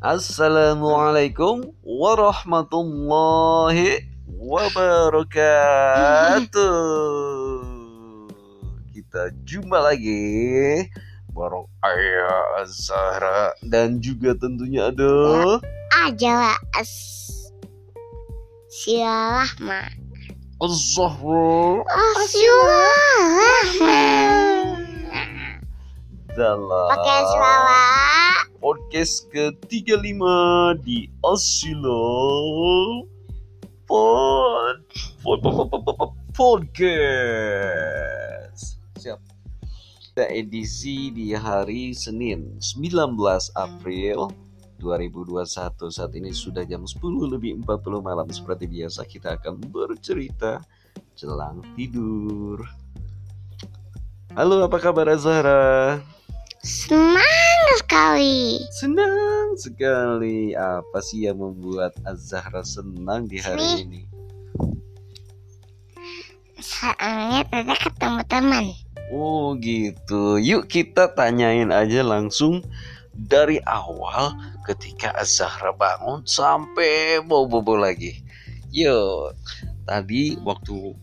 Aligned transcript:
Assalamualaikum 0.00 1.76
warahmatullahi 1.84 4.00
wabarakatuh. 4.32 5.28
Kita 8.96 9.28
jumpa 9.44 9.76
lagi 9.76 10.88
bareng 11.36 11.68
Ayah 11.84 12.64
Zahra 12.64 13.52
dan 13.60 14.00
juga 14.00 14.32
tentunya 14.40 14.88
ada 14.88 15.60
aja 16.08 16.48
lah 16.48 16.56
as 16.80 16.96
sialah 18.72 19.52
ma 19.60 19.84
Az-Zahra 20.64 21.84
dalam 26.32 26.88
pakai 26.88 27.20
selawat 27.36 28.39
podcast 28.60 29.24
ke-35 29.32 30.20
di 30.84 31.08
Asilo 31.24 32.04
Pod, 33.88 34.84
pod, 35.24 35.40
pod, 35.42 35.56
pod, 35.56 35.80
pod, 35.82 35.96
pod- 35.96 36.12
Podcast. 36.30 36.70
Siap. 39.02 39.18
Kita 39.98 40.30
edisi 40.30 41.10
di 41.10 41.34
hari 41.34 41.90
Senin 41.90 42.62
19 42.62 43.18
April 43.58 44.30
2021 44.78 45.42
Saat 45.90 46.14
ini 46.14 46.30
sudah 46.30 46.62
jam 46.62 46.86
10 46.86 47.02
lebih 47.34 47.58
40 47.66 47.98
malam. 47.98 48.30
Seperti 48.30 48.70
biasa 48.70 49.02
kita 49.10 49.42
akan 49.42 49.58
bercerita 49.74 50.62
Jelang 51.18 51.60
tidur. 51.74 52.62
Halo 54.38 54.70
apa 54.70 54.78
kabar 54.78 55.10
Zahra? 55.18 55.98
semangat 56.62 57.49
sekali 57.80 58.60
Senang 58.76 59.56
sekali. 59.56 60.52
Apa 60.54 61.00
sih 61.00 61.26
yang 61.26 61.40
membuat 61.40 61.96
Az-Zahra 62.06 62.62
senang 62.62 63.26
di 63.26 63.40
hari 63.40 63.84
ini? 63.84 64.00
soalnya 66.60 67.40
tadi 67.48 67.72
ketemu 67.72 68.20
teman 68.28 68.66
Oh 69.10 69.58
gitu. 69.58 70.38
Yuk 70.38 70.70
kita 70.70 71.10
tanyain 71.16 71.72
aja 71.74 72.04
langsung 72.06 72.62
dari 73.10 73.58
awal 73.66 74.38
ketika 74.70 75.10
Az-Zahra 75.18 75.74
bangun 75.74 76.22
sampai 76.22 77.18
bobo-bobo 77.26 77.74
lagi. 77.74 78.22
Yuk. 78.70 79.34
Tadi 79.82 80.38
waktu 80.46 80.94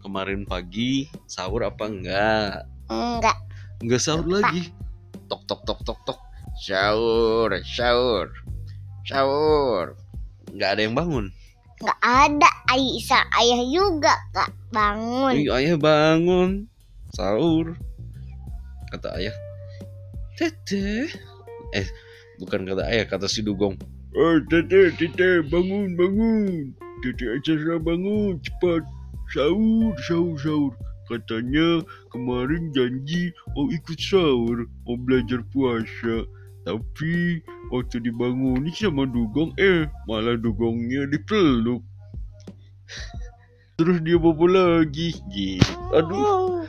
kemarin 0.00 0.48
pagi 0.48 1.12
sahur 1.28 1.68
apa 1.68 1.84
enggak? 1.84 2.64
enggak 2.88 3.36
Enggak 3.84 4.00
sahur 4.00 4.24
lagi. 4.24 4.72
Tok 5.28 5.44
tok 5.44 5.60
tok 5.68 5.80
tok 5.84 6.00
tok. 6.08 6.18
Sahur, 6.56 7.52
sahur. 7.62 8.32
Sahur. 9.04 9.92
Enggak 10.48 10.70
ada 10.74 10.80
yang 10.80 10.96
bangun. 10.96 11.26
enggak 11.78 12.00
ada. 12.02 12.50
Aisyah 12.68 13.24
ayah 13.40 13.60
juga 13.68 14.12
gak 14.32 14.50
bangun. 14.72 15.32
Ih, 15.36 15.52
ayah 15.52 15.76
bangun. 15.76 16.68
Sahur. 17.12 17.76
Kata 18.88 19.20
ayah. 19.20 19.36
Tete. 20.40 21.12
Eh 21.76 21.88
bukan 22.40 22.64
kata 22.64 22.88
ayah 22.88 23.04
kata 23.04 23.28
si 23.28 23.44
dugong. 23.44 23.76
Eh 24.16 24.36
tete 24.48 24.96
tete 24.96 25.44
bangun 25.52 25.92
bangun. 25.92 26.72
Tete 27.04 27.36
acara 27.36 27.76
bangun. 27.76 28.40
Cepat. 28.40 28.82
Sahur 29.28 29.92
sahur 30.08 30.36
sahur 30.40 30.72
katanya 31.08 31.82
kemarin 32.12 32.70
janji 32.76 33.32
mau 33.56 33.66
ikut 33.72 33.98
sahur 33.98 34.68
mau 34.84 34.96
belajar 35.00 35.40
puasa. 35.50 36.28
Tapi 36.68 37.40
waktu 37.72 37.96
dibangunin 38.04 38.68
sama 38.76 39.08
dugong 39.08 39.56
eh 39.56 39.88
malah 40.04 40.36
dugongnya 40.36 41.08
dipeluk. 41.08 41.80
Terus 43.80 43.98
dia 44.04 44.20
bobo 44.20 44.44
lagi. 44.44 45.16
Gitu 45.32 45.64
aduh. 45.96 46.68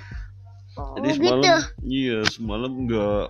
Oh, 0.80 0.96
jadi 0.96 1.12
gitu. 1.12 1.20
semalam 1.20 1.60
iya 1.84 2.18
semalam 2.32 2.72
nggak 2.88 3.26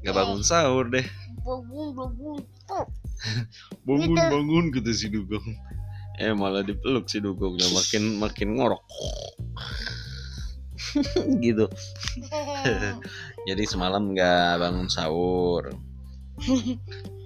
nggak 0.00 0.14
bangun 0.16 0.40
sahur 0.40 0.88
deh. 0.88 1.04
Bangun 1.44 1.92
bangun. 1.92 2.40
Bangun 3.86 4.16
Gitu. 4.16 4.30
bangun 4.32 4.64
kata 4.74 4.90
si 4.96 5.06
dugong. 5.12 5.46
Eh 6.18 6.32
malah 6.32 6.64
dipeluk 6.64 7.06
si 7.06 7.20
dugong. 7.20 7.54
Dan 7.60 7.70
makin 7.76 8.02
makin 8.16 8.48
ngorok 8.56 8.82
gitu. 11.44 11.66
Jadi 13.48 13.62
semalam 13.66 14.12
nggak 14.12 14.60
bangun 14.60 14.88
sahur. 14.88 15.72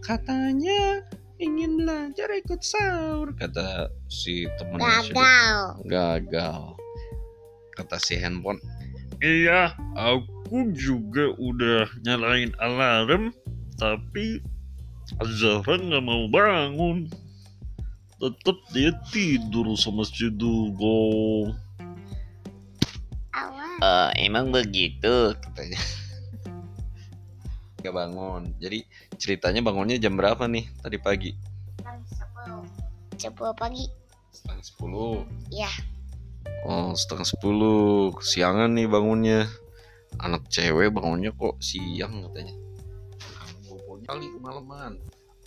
Katanya 0.01 1.03
ingin 1.37 1.85
belajar 1.85 2.33
ikut 2.33 2.65
sahur 2.65 3.37
kata 3.37 3.93
si 4.09 4.49
Dugong. 4.57 4.81
gagal. 4.81 5.61
Gagal. 5.85 6.63
Kata 7.77 7.97
si 8.01 8.17
handphone. 8.17 8.61
Iya 9.21 9.73
aku 9.97 10.73
juga 10.77 11.33
udah 11.37 11.89
nyalain 12.05 12.53
alarm 12.61 13.33
tapi 13.77 14.41
Zahra 15.23 15.79
nggak 15.79 16.05
mau 16.05 16.27
bangun. 16.27 17.07
Tetap 18.17 18.57
dia 18.73 18.97
tidur 19.13 19.77
sama 19.77 20.09
si 20.09 20.33
Dugong 20.33 21.66
Eh, 23.77 24.11
emang 24.25 24.49
begitu 24.49 25.37
katanya. 25.37 25.81
Nggak 27.85 27.95
bangun. 27.95 28.43
Jadi 28.57 28.89
ceritanya 29.21 29.61
bangunnya 29.61 30.01
jam 30.01 30.17
berapa 30.17 30.49
nih 30.49 30.65
tadi 30.81 30.97
pagi? 30.97 31.31
Jam 31.85 32.01
sepuluh. 32.09 32.65
Sepuluh 33.21 33.53
pagi. 33.53 33.85
Setengah 34.33 34.65
sepuluh. 34.65 35.15
Ya 35.53 35.69
Oh 36.65 36.97
setengah 36.97 37.29
sepuluh. 37.29 38.17
Kesiangan 38.17 38.73
nih 38.73 38.89
bangunnya. 38.89 39.45
Anak 40.25 40.49
cewek 40.49 40.97
bangunnya 40.97 41.37
kok 41.37 41.61
siang 41.61 42.25
katanya. 42.33 42.57
Kali 44.07 44.27
kemalaman. 44.41 44.97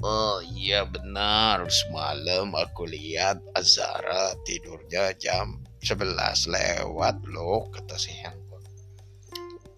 Oh 0.06 0.38
iya 0.54 0.86
benar. 0.86 1.66
Semalam 1.66 2.54
aku 2.54 2.86
lihat 2.86 3.42
Azara 3.58 4.38
tidurnya 4.46 5.18
jam 5.18 5.60
11 5.80 6.52
lewat 6.52 7.16
loh 7.32 7.68
Kata 7.72 7.96
si 7.96 8.12
handphone. 8.20 8.68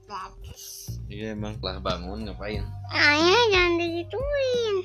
Bagus. 0.10 0.98
Iya 1.12 1.36
emang 1.36 1.60
lah 1.60 1.80
bangun 1.80 2.28
ngapain? 2.28 2.64
Ayah 2.92 3.44
jangan 3.52 3.74
digituin. 3.80 4.76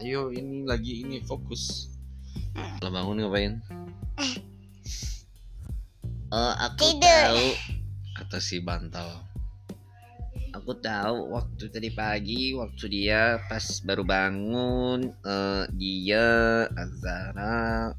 Ayo 0.00 0.32
ini 0.32 0.64
lagi 0.64 1.04
ini 1.04 1.20
fokus. 1.24 1.92
Lah 2.56 2.90
bangun 2.90 3.20
ngapain? 3.20 3.60
Oh 6.30 6.54
aku 6.56 6.96
Tidur. 6.96 7.08
tahu 7.08 7.46
Kata 8.16 8.38
si 8.40 8.62
bantal. 8.62 9.30
Aku 10.50 10.74
tahu 10.82 11.30
waktu 11.30 11.70
tadi 11.70 11.94
pagi 11.94 12.58
Waktu 12.58 12.90
dia 12.90 13.38
pas 13.46 13.62
baru 13.86 14.02
bangun 14.02 15.14
eh, 15.22 15.64
Dia 15.78 16.66
Azara 16.74 17.94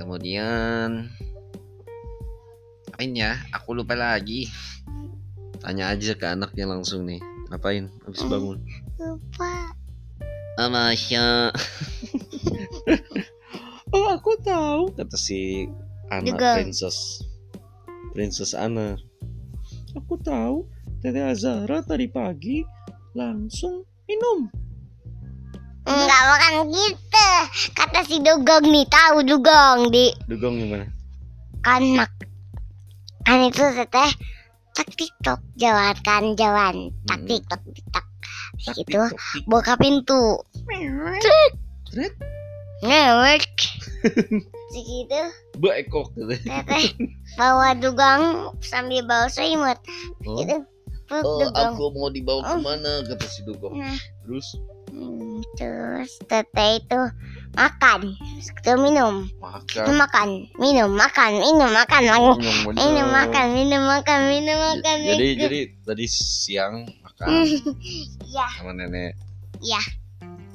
Kemudian 0.00 1.12
Apain 2.98 3.14
ya 3.14 3.38
Aku 3.54 3.78
lupa 3.78 3.94
lagi 3.94 4.50
Tanya 5.62 5.94
aja 5.94 6.18
ke 6.18 6.26
anaknya 6.26 6.66
langsung 6.66 7.06
nih 7.06 7.22
Ngapain 7.46 7.86
habis 8.02 8.18
Hmm. 8.20 8.30
bangun 8.34 8.58
lupa 8.98 9.70
Ah, 10.58 10.66
Masya. 10.66 11.54
oh, 13.94 14.06
aku 14.10 14.34
tahu. 14.42 14.90
Kata 14.90 15.14
si 15.14 15.70
anak 16.10 16.34
Juga. 16.34 16.50
princess. 16.58 17.22
Princess 18.10 18.58
Anna. 18.58 18.98
Aku 19.94 20.18
tahu. 20.18 20.66
Tete 20.98 21.22
Azara 21.22 21.78
tadi 21.80 22.10
pagi 22.10 22.66
langsung 23.14 23.86
minum. 24.10 24.50
Enggak 25.86 26.22
makan 26.26 26.54
gitu 26.74 27.30
Kata 27.70 28.02
si 28.02 28.18
Dugong 28.18 28.66
nih 28.66 28.86
Tahu 28.90 29.22
Dugong 29.22 29.94
di 29.94 30.10
Dugong 30.26 30.58
gimana? 30.58 30.90
kan 31.62 32.02
kan 33.28 33.44
itu 33.44 33.60
teteh 33.60 34.10
tak 34.72 34.88
tiktok 34.90 35.40
jalan 35.54 35.92
kan 36.00 36.32
jalan 36.32 36.88
tak 37.04 37.20
Mm-mm. 37.20 37.28
tiktok 37.28 37.60
tiktok 37.68 38.04
gitu 38.74 39.00
buka 39.44 39.76
pintu 39.76 40.40
Tret. 41.88 42.14
ngewek 42.80 43.44
segitu 44.72 45.20
Baekok 45.58 46.08
gitu. 46.14 46.40
teteh 46.40 46.84
bawa 47.36 47.74
Dugong 47.74 48.24
sambil 48.60 49.04
bawa 49.04 49.28
selimut 49.28 49.76
Oh, 50.24 50.36
gitu 50.36 50.64
oh, 51.10 51.40
aku 51.50 51.88
mau 51.90 52.08
dibawa 52.08 52.40
Oh. 52.42 52.48
ke 52.50 52.62
mana? 52.62 53.00
Kata 53.02 53.24
si 53.26 53.40
Dugong. 53.42 53.76
Nah. 53.76 53.96
Terus 54.24 54.48
Hmm, 54.88 55.40
terus 55.54 56.16
teteh 56.24 56.80
itu 56.80 57.00
makan. 57.56 58.00
Itu 58.40 58.72
minum. 58.76 59.28
Itu 59.68 59.92
makan. 59.92 59.96
makan 59.96 60.28
minum 60.60 60.90
makan 60.92 61.30
minum 61.40 61.70
makan. 61.72 62.02
Makan 62.04 62.38
Yang 62.38 62.64
bener. 62.66 62.76
minum 62.76 63.08
makan 63.08 63.46
minum 63.54 63.82
makan 63.86 64.18
minum 64.28 64.56
makan 64.58 64.96
Jadi 65.04 65.24
minum. 65.24 65.40
jadi 65.46 65.60
tadi 65.86 66.04
siang 66.08 66.74
makan. 67.04 67.28
Iya, 68.28 68.46
sama 68.60 68.76
nenek. 68.76 69.16
Iya. 69.64 69.80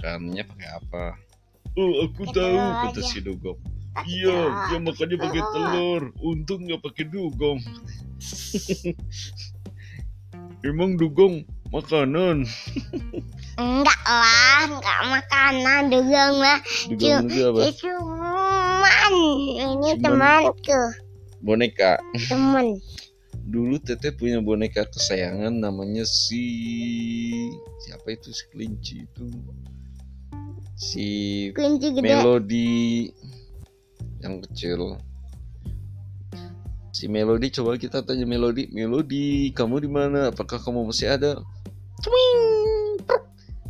makannya 0.04 0.44
pakai 0.46 0.70
apa? 0.78 1.06
Oh 1.74 2.06
aku 2.06 2.30
tahu 2.30 2.58
kata 2.86 3.02
si 3.02 3.20
dugong. 3.24 3.58
Iya 4.06 4.38
dia 4.70 4.78
makannya 4.78 5.18
pakai 5.18 5.42
telur. 5.42 5.54
telur. 5.54 6.04
Untung 6.22 6.62
nggak 6.70 6.82
pakai 6.86 7.06
dugong. 7.10 7.60
Emang 10.64 10.96
dugong 10.96 11.44
makanan? 11.76 12.48
Enggak 13.60 14.02
lah, 14.08 14.63
dugong 15.62 16.36
lah. 16.42 16.60
dugong 16.90 17.26
itu 17.30 17.42
apa 17.46 17.62
cuman 17.78 19.14
ini 19.60 19.90
Cuman. 20.00 20.02
temanku, 20.02 20.82
boneka 21.44 22.02
temen. 22.32 22.80
dulu 23.44 23.76
teteh 23.78 24.16
punya 24.16 24.40
boneka 24.40 24.88
kesayangan 24.88 25.52
namanya 25.52 26.08
si 26.08 26.44
siapa 27.84 28.16
itu 28.16 28.32
si 28.32 28.44
kelinci 28.50 28.96
itu 29.04 29.26
si 30.80 31.08
Kunci 31.54 31.94
gede. 31.94 32.02
Melodi 32.02 33.12
yang 34.24 34.40
kecil 34.48 34.98
si 36.96 37.06
Melodi 37.12 37.52
coba 37.52 37.76
kita 37.76 38.02
tanya 38.02 38.24
Melodi 38.24 38.72
Melodi 38.72 39.52
kamu 39.52 39.84
di 39.84 39.90
mana 39.92 40.32
apakah 40.32 40.58
kamu 40.58 40.88
masih 40.90 41.12
ada 41.14 41.38
Twing! 42.04 42.44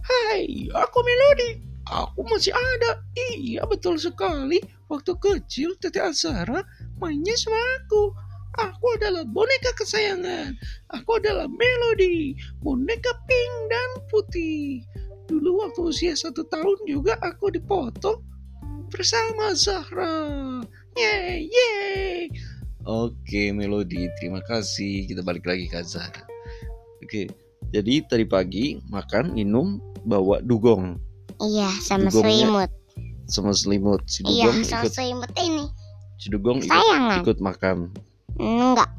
Hai 0.04 0.70
aku 0.74 1.00
Melodi 1.02 1.73
aku 1.94 2.26
masih 2.26 2.54
ada 2.54 3.02
iya 3.38 3.62
betul 3.70 4.02
sekali 4.02 4.58
waktu 4.90 5.14
kecil 5.22 5.78
Teteh 5.78 6.02
Azara 6.02 6.66
mainnya 6.98 7.38
sama 7.38 7.62
aku 7.82 8.14
aku 8.58 8.86
adalah 8.98 9.22
boneka 9.30 9.72
kesayangan 9.78 10.58
aku 10.90 11.22
adalah 11.22 11.46
Melodi 11.46 12.34
boneka 12.66 13.14
pink 13.30 13.54
dan 13.70 13.90
putih 14.10 14.82
dulu 15.30 15.62
waktu 15.66 15.82
usia 15.86 16.14
satu 16.18 16.42
tahun 16.50 16.78
juga 16.90 17.18
aku 17.22 17.54
dipoto 17.54 18.22
bersama 18.94 19.58
Zahra. 19.58 20.62
Yeay, 20.94 21.50
yeay. 21.50 22.30
Oke, 22.86 23.50
Melodi, 23.50 24.06
terima 24.22 24.46
kasih. 24.46 25.10
Kita 25.10 25.26
balik 25.26 25.50
lagi 25.50 25.66
ke 25.66 25.82
Zahra. 25.82 26.22
Oke, 27.02 27.26
jadi 27.74 28.06
tadi 28.06 28.30
pagi 28.30 28.78
makan, 28.94 29.34
minum, 29.34 29.82
bawa 30.06 30.46
dugong 30.46 31.02
Iya, 31.40 31.70
sama 31.80 32.10
selimut. 32.10 32.70
sama 33.26 33.52
selimut. 33.52 34.02
Si 34.06 34.20
Iya, 34.22 34.52
dugong 34.52 34.62
sama 34.64 34.84
ikut, 34.84 34.92
selimut 34.92 35.32
ini. 35.38 35.66
si 36.18 36.28
dugong 36.28 36.60
ikut, 36.60 36.70
Sayangan. 36.70 37.20
ikut 37.22 37.38
makan. 37.40 37.78
Enggak, 38.36 38.90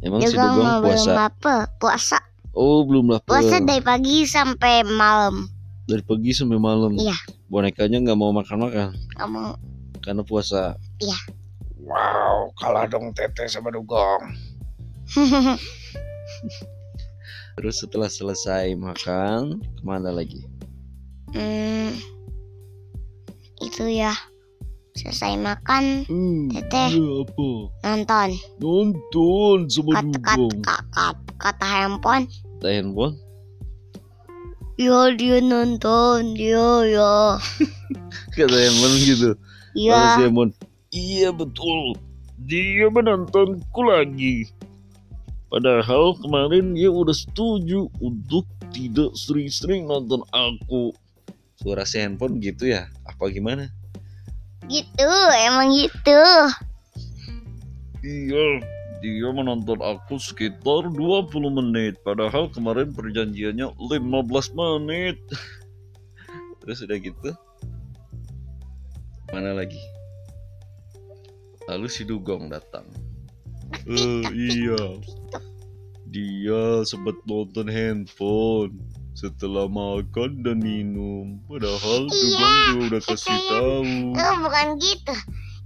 Emang 0.00 0.20
si 0.20 0.32
dugong 0.32 0.52
dugong 0.52 0.64
mah 0.64 0.76
belum 0.78 0.96
puasa? 0.98 1.12
apa. 1.28 1.54
Puasa. 1.78 2.18
Oh, 2.52 2.84
belum 2.84 3.08
lapar. 3.08 3.30
Puasa 3.32 3.56
dari 3.58 3.80
pagi 3.80 4.26
sampai 4.26 4.82
malam. 4.84 5.48
Dari 5.84 6.02
pagi 6.02 6.30
sampai 6.30 6.58
malam. 6.58 6.92
Iya. 6.94 7.16
Bonekanya 7.46 8.00
nggak 8.00 8.16
mau 8.16 8.30
makan-makan 8.30 8.92
Kamu 9.14 9.56
karena 10.00 10.22
puasa. 10.22 10.74
Iya. 10.98 11.16
Wow, 11.82 12.50
kalah 12.56 12.86
dong 12.86 13.10
teteh 13.12 13.46
sama 13.46 13.70
dugong. 13.70 14.22
Terus 17.52 17.76
setelah 17.78 18.08
selesai 18.08 18.72
makan, 18.74 19.60
ke 19.60 19.82
mana 19.82 20.08
lagi? 20.08 20.40
Hmm, 21.34 21.88
itu 23.60 23.84
ya. 23.88 24.12
Selesai 24.92 25.40
makan, 25.40 26.04
Hmm, 26.04 26.52
Teteh. 26.52 26.92
iya 26.92 27.24
apa? 27.24 27.48
nonton. 27.80 28.28
Nonton 28.60 29.58
sama 29.72 29.92
Kata 29.96 30.04
kata 30.04 30.36
dugong. 30.36 30.56
kata, 30.60 31.06
kata 31.40 31.64
handphone. 31.66 32.24
Kita 32.28 32.68
handphone. 32.68 33.14
Ya 34.76 35.08
dia 35.16 35.40
nonton, 35.40 36.36
dia 36.36 36.68
ya. 36.84 37.40
Kata 38.36 38.52
handphone 38.52 38.96
gitu. 39.00 39.30
Kata 39.32 39.40
si 39.72 39.88
Ya, 39.88 40.00
handphone. 40.20 40.52
Iya 40.92 41.28
betul. 41.32 41.96
Dia 42.44 42.92
menontonku 42.92 43.80
lagi. 43.80 44.44
Padahal 45.48 46.16
kemarin 46.20 46.76
dia 46.76 46.92
udah 46.92 47.16
setuju 47.16 47.88
untuk 47.96 48.44
tidak 48.72 49.12
sering-sering 49.16 49.88
nonton 49.88 50.20
aku. 50.32 50.92
Suara 51.62 51.86
si 51.86 52.02
handphone 52.02 52.42
gitu 52.42 52.66
ya? 52.66 52.90
Apa 53.06 53.30
gimana? 53.30 53.70
gitu, 54.70 55.10
emang 55.46 55.74
gitu. 55.74 56.22
Iya, 58.02 58.46
dia 59.02 59.28
menonton 59.30 59.78
aku 59.82 60.18
sekitar 60.18 60.90
20 60.90 61.30
menit. 61.50 61.98
Padahal 62.02 62.50
kemarin 62.50 62.90
perjanjiannya 62.90 63.74
15 63.78 64.58
menit. 64.58 65.18
Terus 66.62 66.82
udah 66.86 66.98
gitu. 66.98 67.30
Mana 69.30 69.54
lagi? 69.54 69.78
Lalu 71.70 71.86
si 71.86 72.02
Dugong 72.02 72.50
datang. 72.50 72.86
Eh, 73.86 74.26
iya. 74.34 74.82
Dia 76.12 76.84
sempat 76.84 77.16
nonton 77.24 77.70
handphone 77.70 78.76
setelah 79.12 79.68
makan 79.68 80.40
dan 80.42 80.58
minum. 80.60 81.40
Padahal 81.46 82.08
Iya, 82.08 82.12
Dugong 82.12 82.56
juga 82.64 82.80
udah 82.88 83.00
kasih 83.06 83.38
tahu. 83.48 83.80
Oh, 84.16 84.34
bukan 84.44 84.66
gitu. 84.80 85.14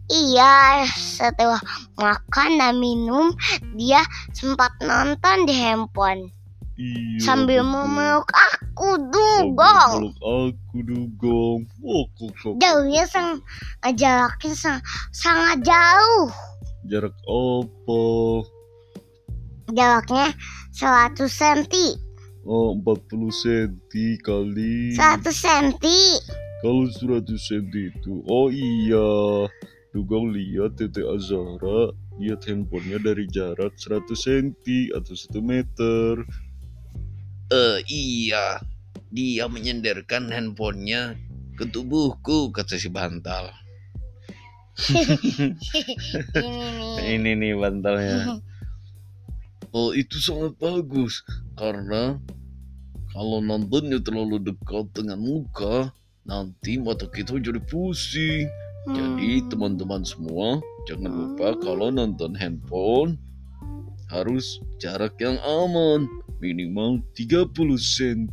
Iya, 0.07 0.87
setelah 0.95 1.59
makan 1.99 2.51
dan 2.63 2.79
minum, 2.79 3.35
dia 3.75 4.07
sempat 4.31 4.71
nonton 4.79 5.51
di 5.51 5.55
handphone 5.59 6.31
Iya, 6.79 7.19
sambil 7.25 7.65
betul. 7.67 7.73
memeluk 7.75 8.29
aku 8.31 8.91
dugong. 9.11 9.91
meluk 10.07 10.19
aku 10.23 10.77
dugong. 10.87 11.61
Oh, 11.83 12.05
kok. 12.15 12.55
Jauhnya 12.63 13.03
sang, 13.09 13.43
jaraknya 13.97 14.55
sang, 14.55 14.79
sangat 15.11 15.65
jauh. 15.67 16.31
Jarak 16.87 17.17
apa? 17.27 18.03
Jaraknya 19.75 20.27
100 20.71 21.27
cm. 21.27 22.06
Oh, 22.47 22.79
40 22.79 23.27
cm 23.35 24.23
kali. 24.23 24.95
100 24.95 25.27
cm. 25.35 25.83
Kalau 26.63 26.87
100 26.87 27.27
cm 27.35 27.67
itu. 27.75 28.23
Oh 28.31 28.47
iya. 28.55 29.51
Dugong 29.91 30.31
lihat 30.31 30.79
Tete 30.79 31.03
Azara 31.03 31.91
lihat 32.23 32.47
handphonenya 32.47 33.03
dari 33.03 33.27
jarak 33.29 33.75
100 33.75 34.07
cm 34.15 34.95
atau 34.95 35.15
1 35.19 35.43
meter. 35.43 36.13
Eh 37.51 37.79
iya. 37.91 38.63
Dia 39.11 39.51
menyenderkan 39.51 40.31
handphonenya 40.31 41.19
ke 41.59 41.67
tubuhku 41.67 42.55
kata 42.55 42.79
si 42.79 42.87
bantal. 42.87 43.51
Ini 44.93 45.09
nih. 46.79 47.11
Ini 47.11 47.31
nih 47.43 47.53
bantalnya. 47.59 48.39
Oh 49.77 49.93
itu 49.93 50.17
sangat 50.17 50.57
bagus 50.57 51.21
karena 51.61 52.17
kalau 53.13 53.45
nontonnya 53.45 54.01
terlalu 54.01 54.41
dekat 54.41 54.89
dengan 54.97 55.21
muka 55.21 55.93
nanti 56.25 56.81
mata 56.81 57.05
kita 57.05 57.37
jadi 57.37 57.61
pusing. 57.61 58.49
Jadi 58.89 59.45
Hmm. 59.45 59.47
teman-teman 59.53 60.01
semua 60.01 60.65
jangan 60.89 61.13
lupa 61.13 61.61
kalau 61.61 61.93
nonton 61.93 62.33
handphone 62.33 63.21
harus 64.09 64.65
jarak 64.81 65.13
yang 65.21 65.37
aman 65.45 66.09
minimal 66.41 67.05
30 67.13 67.77
cm. 67.77 68.33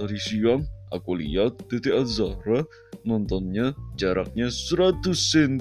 Tadi 0.00 0.16
siang 0.16 0.64
aku 0.88 1.20
lihat 1.20 1.68
Tete 1.68 1.92
Azara 1.92 2.64
nontonnya 3.04 3.76
jaraknya 4.00 4.48
100 4.48 5.12
cm. 5.12 5.60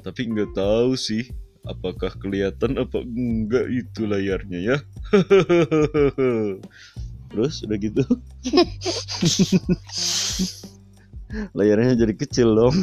Tapi 0.00 0.20
nggak 0.32 0.56
tahu 0.56 0.96
sih 0.96 1.28
apakah 1.64 2.12
kelihatan 2.20 2.76
apa 2.76 3.00
enggak 3.04 3.66
itu 3.72 4.04
layarnya 4.04 4.60
ya. 4.60 4.76
Terus 7.32 7.64
udah 7.66 7.78
gitu. 7.80 8.04
layarnya 11.58 11.98
jadi 11.98 12.14
kecil 12.14 12.54
dong. 12.54 12.76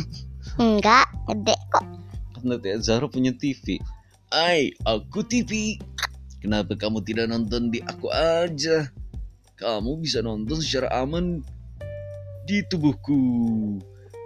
Enggak, 0.59 1.07
gede 1.31 1.55
kok. 1.71 1.85
Karena 2.35 2.55
Teh 2.59 2.75
Zahra 2.83 3.07
punya 3.07 3.31
TV. 3.31 3.79
Ai, 4.33 4.75
aku 4.83 5.23
TV. 5.23 5.79
Kenapa 6.41 6.73
kamu 6.73 7.05
tidak 7.05 7.29
nonton 7.29 7.69
di 7.69 7.79
aku 7.85 8.09
aja? 8.11 8.89
Kamu 9.61 10.01
bisa 10.01 10.25
nonton 10.25 10.57
secara 10.57 10.89
aman 11.05 11.45
di 12.49 12.65
tubuhku. 12.65 13.77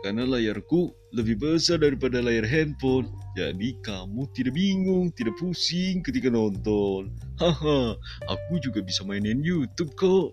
Karena 0.05 0.21
layarku 0.21 0.93
lebih 1.17 1.41
besar 1.41 1.81
daripada 1.81 2.21
layar 2.21 2.45
handphone. 2.45 3.09
Jadi 3.33 3.73
kamu 3.81 4.29
tidak 4.37 4.53
bingung, 4.53 5.09
tidak 5.09 5.33
pusing 5.41 6.05
ketika 6.05 6.29
nonton. 6.29 7.09
Haha, 7.41 7.97
aku 8.29 8.61
juga 8.61 8.85
bisa 8.85 9.01
mainin 9.01 9.41
YouTube 9.41 9.97
kok. 9.97 10.29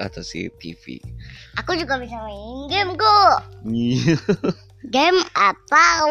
Kata 0.00 0.24
si 0.24 0.48
TV. 0.56 1.04
Aku 1.60 1.76
juga 1.76 2.00
bisa 2.00 2.16
main 2.16 2.64
game 2.72 2.96
kok. 2.96 3.36
Iya, 3.68 4.16
Game 4.96 5.20
atau 5.36 6.08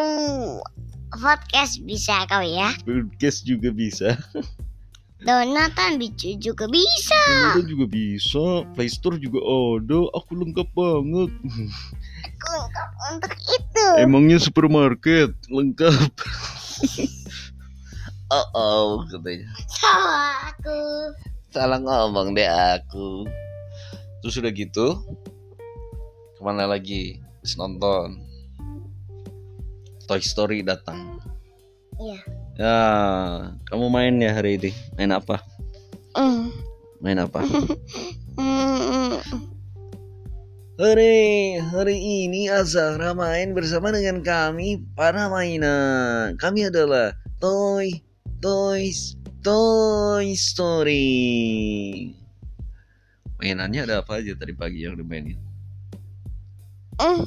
podcast 1.10 1.82
bisa 1.82 2.22
kau 2.30 2.46
ya? 2.46 2.70
podcast 2.86 3.42
juga 3.42 3.74
bisa. 3.74 4.14
Donatan 5.20 6.00
juga 6.40 6.64
bisa. 6.64 7.20
Ternyata 7.28 7.68
juga 7.68 7.86
bisa. 7.92 8.64
Play 8.72 8.88
Store 8.88 9.20
juga 9.20 9.40
ada. 9.44 10.08
Aku 10.16 10.32
lengkap 10.32 10.68
banget. 10.72 11.30
Lengkap 12.40 12.90
untuk 13.12 13.34
itu. 13.36 13.86
Emangnya 14.00 14.40
supermarket 14.40 15.36
lengkap. 15.52 16.10
oh, 18.32 18.46
oh, 18.56 18.88
katanya. 19.12 19.48
Salah 19.68 20.32
aku. 20.48 20.80
Salah 21.52 21.78
ngomong 21.84 22.32
deh 22.32 22.48
aku. 22.48 23.28
Terus 24.24 24.40
udah 24.40 24.52
gitu, 24.52 24.86
ke 26.36 26.40
mana 26.40 26.64
lagi? 26.64 27.20
Terus 27.44 27.56
nonton. 27.60 28.24
Toy 30.08 30.20
Story 30.24 30.64
datang. 30.64 31.20
Iya. 32.00 32.39
Ya, 32.60 32.76
kamu 33.72 33.88
main 33.88 34.20
ya 34.20 34.36
hari 34.36 34.60
ini? 34.60 34.76
Main 35.00 35.16
apa? 35.16 35.40
Mm. 36.12 36.52
Main 37.00 37.16
apa? 37.24 37.40
Mm. 38.36 39.16
Hari 40.76 41.56
hari 41.72 41.96
ini 41.96 42.52
Azahra 42.52 43.16
main 43.16 43.56
bersama 43.56 43.88
dengan 43.96 44.20
kami 44.20 44.84
para 44.92 45.32
mainan. 45.32 46.36
Kami 46.36 46.68
adalah 46.68 47.16
Toy 47.40 48.04
Toys 48.44 49.16
Toy 49.40 50.36
Story. 50.36 52.12
Mainannya 53.40 53.88
ada 53.88 54.04
apa 54.04 54.20
aja 54.20 54.36
tadi 54.36 54.52
pagi 54.52 54.84
yang 54.84 55.00
dimainin? 55.00 55.40
Mm. 57.00 57.24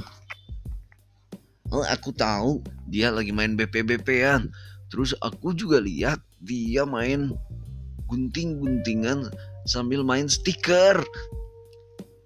Oh, 1.73 1.81
aku 1.89 2.13
tahu 2.13 2.61
dia 2.85 3.09
lagi 3.09 3.33
main 3.33 3.57
BP-BP-an. 3.57 4.53
Terus 4.93 5.17
aku 5.25 5.57
juga 5.57 5.81
lihat 5.81 6.21
dia 6.45 6.85
main 6.85 7.33
gunting-guntingan 8.05 9.33
sambil 9.65 10.05
main 10.05 10.29
stiker. 10.29 11.01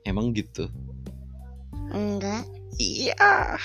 Emang 0.03 0.35
gitu? 0.35 0.67
Enggak. 1.95 2.43
Iya. 2.75 3.55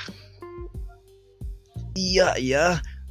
Iya 1.99 2.28
ya. 2.38 2.66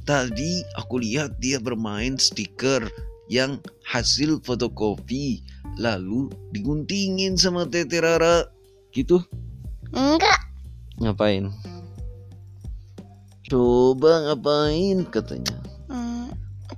Tadi 0.08 0.64
aku 0.80 1.04
lihat 1.04 1.36
dia 1.44 1.60
bermain 1.60 2.16
stiker 2.16 2.88
yang 3.28 3.60
hasil 3.84 4.40
fotokopi 4.48 5.44
lalu 5.76 6.32
diguntingin 6.56 7.36
sama 7.36 7.68
Tete 7.68 8.00
Rara. 8.00 8.48
Gitu? 8.96 9.20
Enggak. 9.92 10.40
Ngapain? 11.04 11.52
Coba 13.44 14.32
ngapain 14.32 15.04
katanya. 15.12 15.71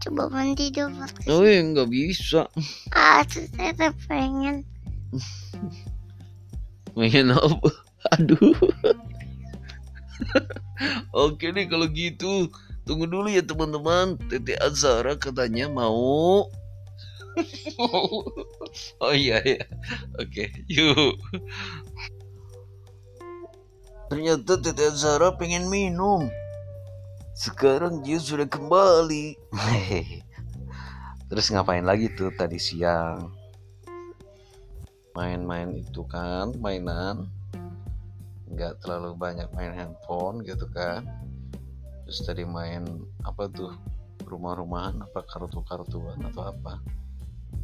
Coba 0.05 0.29
mandi 0.29 0.69
dulu. 0.69 1.01
Oh 1.33 1.49
ya 1.49 1.65
nggak 1.65 1.89
bisa. 1.89 2.45
Ah, 2.93 3.25
saya 3.25 3.89
pengen. 4.05 4.61
Main 6.93 7.33
apa? 7.33 7.69
Aduh. 8.13 8.53
Oke 11.17 11.49
nih 11.57 11.73
kalau 11.73 11.89
gitu. 11.89 12.53
Tunggu 12.85 13.09
dulu 13.09 13.33
ya 13.33 13.41
teman-teman. 13.41 14.21
Tete 14.29 14.61
Azara 14.61 15.17
katanya 15.17 15.73
mau. 15.73 16.53
oh 19.01 19.15
iya 19.17 19.41
ya. 19.41 19.65
Oke, 20.21 20.53
yuk. 20.69 21.17
Ternyata 24.13 24.61
Tete 24.61 24.85
Azara 24.85 25.33
pengen 25.33 25.73
minum. 25.73 26.29
Sekarang 27.35 27.99
dia 28.07 28.23
sudah 28.23 28.47
kembali. 28.47 29.35
Terus 31.27 31.51
ngapain 31.51 31.83
lagi 31.83 32.07
tuh 32.15 32.31
tadi 32.31 32.63
siang? 32.63 33.27
Main-main 35.19 35.83
itu 35.83 36.07
kan, 36.07 36.55
mainan. 36.63 37.27
Nggak 38.47 38.79
terlalu 38.87 39.19
banyak 39.19 39.51
main 39.51 39.75
handphone 39.75 40.47
gitu 40.47 40.71
kan. 40.71 41.03
Terus 42.07 42.23
tadi 42.23 42.47
main 42.47 42.87
apa 43.27 43.51
tuh? 43.51 43.75
Rumah-rumahan 44.25 45.03
apa 45.03 45.27
kartu-kartuan 45.27 46.23
atau 46.31 46.55
apa? 46.55 46.79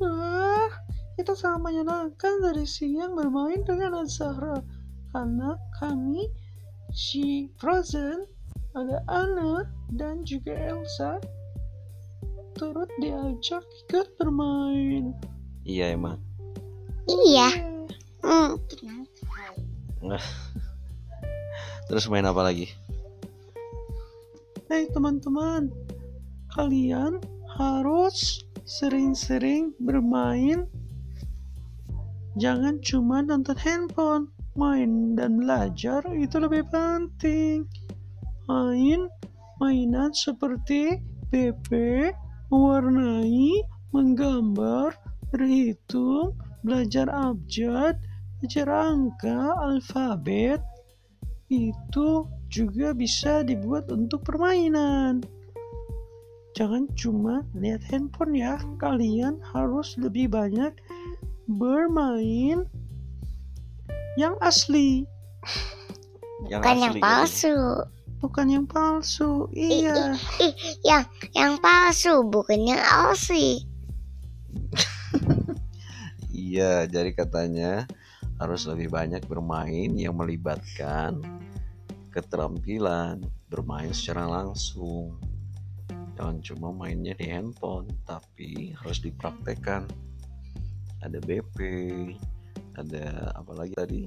Wah, 0.02 0.72
itu 1.14 1.30
sangat 1.38 1.70
menyenangkan 1.70 2.42
dari 2.42 2.66
siang 2.66 3.14
bermain 3.14 3.62
dengan 3.62 4.02
Azahra. 4.02 4.58
Karena 5.14 5.54
kami, 5.78 6.26
si 6.90 7.54
Frozen, 7.54 8.26
ada 8.74 9.02
Anna, 9.10 9.66
dan 9.98 10.22
juga 10.22 10.54
Elsa 10.54 11.18
turut 12.54 12.90
diajak 13.02 13.64
ikut 13.86 14.14
bermain. 14.20 15.16
Iya 15.66 15.96
emang. 15.96 16.18
Iya. 17.08 17.48
Hmm. 18.20 18.60
Terus 21.90 22.04
main 22.06 22.26
apa 22.28 22.46
lagi? 22.46 22.70
Hei 24.70 24.86
teman-teman, 24.94 25.66
kalian 26.54 27.18
harus 27.58 28.46
sering-sering 28.62 29.74
bermain. 29.82 30.70
Jangan 32.38 32.78
cuma 32.78 33.18
nonton 33.26 33.58
handphone. 33.58 34.30
Main 34.54 35.14
dan 35.18 35.38
belajar 35.42 36.02
itu 36.14 36.38
lebih 36.38 36.66
penting. 36.70 37.66
Main 38.50 39.06
mainan 39.62 40.10
seperti 40.10 40.98
BP, 41.30 41.70
mewarnai, 42.50 43.62
menggambar, 43.94 44.90
berhitung, 45.30 46.34
belajar 46.66 47.06
abjad, 47.14 47.94
belajar 48.42 48.66
angka, 48.66 49.54
alfabet, 49.54 50.58
itu 51.46 52.26
juga 52.50 52.90
bisa 52.90 53.46
dibuat 53.46 53.86
untuk 53.94 54.26
permainan. 54.26 55.22
Jangan 56.58 56.90
cuma 56.98 57.46
lihat 57.54 57.86
handphone 57.86 58.34
ya. 58.34 58.58
Kalian 58.82 59.38
harus 59.54 59.94
lebih 59.94 60.26
banyak 60.26 60.74
bermain 61.46 62.66
yang 64.18 64.34
asli, 64.42 65.06
Yang 66.50 66.62
Bukan 66.66 66.76
yang 66.82 66.90
asli 66.90 67.00
palsu. 67.00 67.56
Bukan 68.20 68.46
yang 68.52 68.66
palsu. 68.68 69.48
Iya. 69.56 70.14
Ih, 70.38 70.54
yang 70.84 71.04
yang 71.32 71.52
palsu 71.58 72.22
bukan 72.28 72.68
yang 72.68 72.84
asli. 73.10 73.64
Iya, 76.50 76.88
jadi 76.90 77.14
katanya 77.14 77.86
harus 78.42 78.66
lebih 78.66 78.90
banyak 78.90 79.22
bermain 79.30 79.94
yang 79.94 80.18
melibatkan 80.18 81.22
keterampilan 82.10 83.22
bermain 83.46 83.94
secara 83.94 84.26
langsung. 84.26 85.14
Jangan 86.18 86.42
cuma 86.42 86.68
mainnya 86.74 87.14
di 87.14 87.30
handphone, 87.30 87.86
tapi 88.02 88.74
harus 88.82 88.98
dipraktekkan. 88.98 89.86
Ada 91.06 91.22
BP, 91.22 91.58
ada 92.76 93.30
apa 93.36 93.52
lagi 93.54 93.74
tadi? 93.78 94.02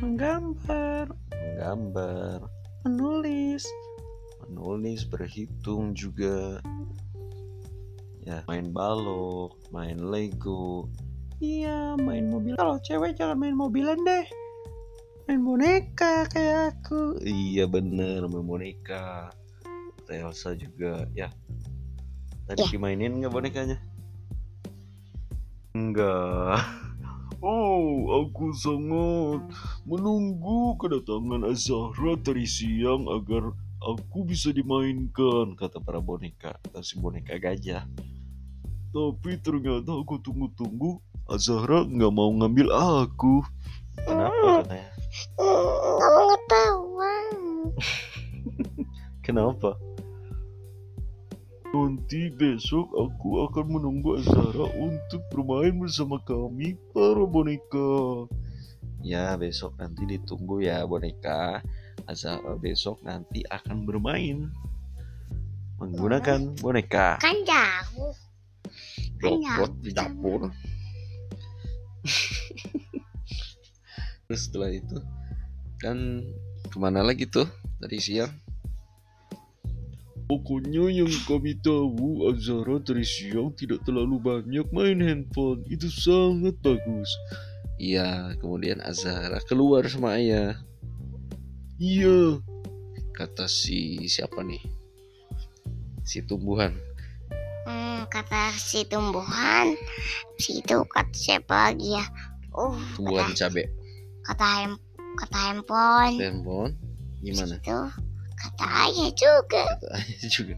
Menggambar, 0.00 1.12
Menggambar, 1.28 2.38
menulis. 2.84 3.64
menulis, 4.46 5.06
berhitung 5.08 5.96
juga. 5.96 6.60
Ya, 8.22 8.44
main 8.46 8.70
balok, 8.70 9.58
main 9.72 9.98
Lego, 9.98 10.86
Iya, 11.42 11.98
main 11.98 12.30
mobil. 12.30 12.54
Kalau 12.54 12.78
cewek 12.78 13.18
jangan 13.18 13.34
main 13.34 13.58
mobilan 13.58 13.98
deh. 14.06 14.22
Main 15.26 15.42
boneka 15.42 16.30
kayak 16.30 16.70
aku. 16.70 17.18
Iya 17.18 17.66
bener 17.66 18.26
main 18.30 18.46
boneka 18.46 19.34
Elsa 20.12 20.52
juga 20.54 21.08
ya 21.16 21.32
Tadi 22.46 22.62
Ya. 22.62 22.70
dimainin 22.70 23.18
nggak 23.18 23.32
bonekanya? 23.32 23.78
Enggak 25.74 26.62
Oh 27.42 28.22
aku 28.22 28.54
sangat 28.54 29.50
menunggu 29.82 30.78
kedatangan 30.78 31.42
Azahra 31.50 32.14
tadi 32.22 32.46
siang 32.46 33.10
agar 33.10 33.50
aku 33.82 34.22
bisa 34.22 34.54
dimainkan 34.54 35.58
kata 35.58 35.82
para 35.82 35.98
boneka 35.98 36.54
kata 36.62 36.86
si 36.86 37.02
boneka 37.02 37.42
gajah. 37.42 37.82
Tapi 38.94 39.42
ternyata 39.42 39.90
aku 39.90 40.22
tunggu-tunggu 40.22 41.02
Azahra 41.26 41.82
nggak 41.82 42.14
mau 42.14 42.30
ngambil 42.30 42.70
aku. 42.70 43.42
Kenapa 44.06 44.62
katanya? 44.62 44.90
Hmm, 45.34 45.98
Nggak 45.98 46.10
mau 46.14 46.30
kenapa 49.26 49.74
Nanti 51.72 52.28
besok 52.28 52.92
aku 52.92 53.48
akan 53.48 53.80
menunggu 53.80 54.20
Azara 54.20 54.68
untuk 54.76 55.24
bermain 55.32 55.72
bersama 55.72 56.20
kami 56.20 56.76
para 56.92 57.24
boneka. 57.24 58.28
Ya 59.00 59.32
besok 59.40 59.80
nanti 59.80 60.04
ditunggu 60.04 60.68
ya 60.68 60.84
boneka. 60.84 61.64
Azara 62.04 62.60
besok 62.60 63.00
nanti 63.00 63.40
akan 63.48 63.88
bermain 63.88 64.52
menggunakan 65.80 66.52
boneka. 66.60 67.16
Kan 67.24 67.40
jauh. 67.40 68.12
Joprot 69.16 69.72
di 69.80 69.96
dapur. 69.96 70.44
Terus 74.28 74.40
setelah 74.44 74.76
itu 74.76 75.00
kan 75.80 76.20
ke 76.68 76.76
mana 76.76 77.00
lagi 77.00 77.24
tuh 77.24 77.48
tadi 77.80 77.96
siang? 77.96 78.41
Pokoknya 80.30 80.88
yang 80.88 81.10
kami 81.28 81.58
tahu 81.60 82.30
Azara 82.30 82.80
dari 82.80 83.04
siang 83.04 83.52
tidak 83.52 83.84
terlalu 83.84 84.16
banyak 84.22 84.66
main 84.72 84.98
handphone. 85.02 85.60
Itu 85.68 85.90
sangat 85.92 86.56
bagus. 86.64 87.10
Iya 87.82 88.38
kemudian 88.38 88.78
Azara 88.80 89.42
keluar 89.44 89.84
sama 89.90 90.16
ayah. 90.16 90.56
Iya. 91.82 92.38
Kata 93.12 93.50
si 93.50 94.06
siapa 94.08 94.40
nih? 94.46 94.62
Si 96.06 96.22
tumbuhan. 96.24 96.72
Hmm, 97.66 98.06
kata 98.10 98.50
si 98.58 98.82
tumbuhan, 98.86 99.78
si 100.34 100.58
itu 100.58 100.82
kata 100.90 101.14
siapa 101.14 101.70
lagi 101.70 101.94
ya? 101.94 102.04
Uh, 102.50 102.74
Tumbuhan 102.98 103.30
kata 103.30 103.46
cabe. 103.46 103.62
kata 104.26 104.46
hem, 104.66 104.72
kata 105.14 105.38
handphone. 105.38 106.14
Handphone 106.18 106.72
Gimana? 107.22 107.54
Itu 107.62 107.78
kata 108.42 108.64
ayah 108.90 109.10
juga. 109.14 109.62
Kata 109.78 109.88
ayah 110.02 110.24
juga 110.26 110.56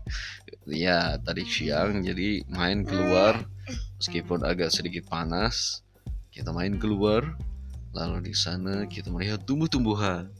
Ya 0.64 0.98
tadi 1.20 1.44
siang 1.44 2.00
jadi 2.00 2.40
main 2.48 2.88
keluar 2.88 3.44
Meskipun 4.00 4.40
agak 4.48 4.72
sedikit 4.72 5.04
panas 5.12 5.84
Kita 6.32 6.56
main 6.56 6.80
keluar 6.80 7.36
Lalu 7.92 8.32
di 8.32 8.34
sana 8.34 8.88
kita 8.88 9.12
melihat 9.12 9.44
tumbuh-tumbuhan 9.44 10.32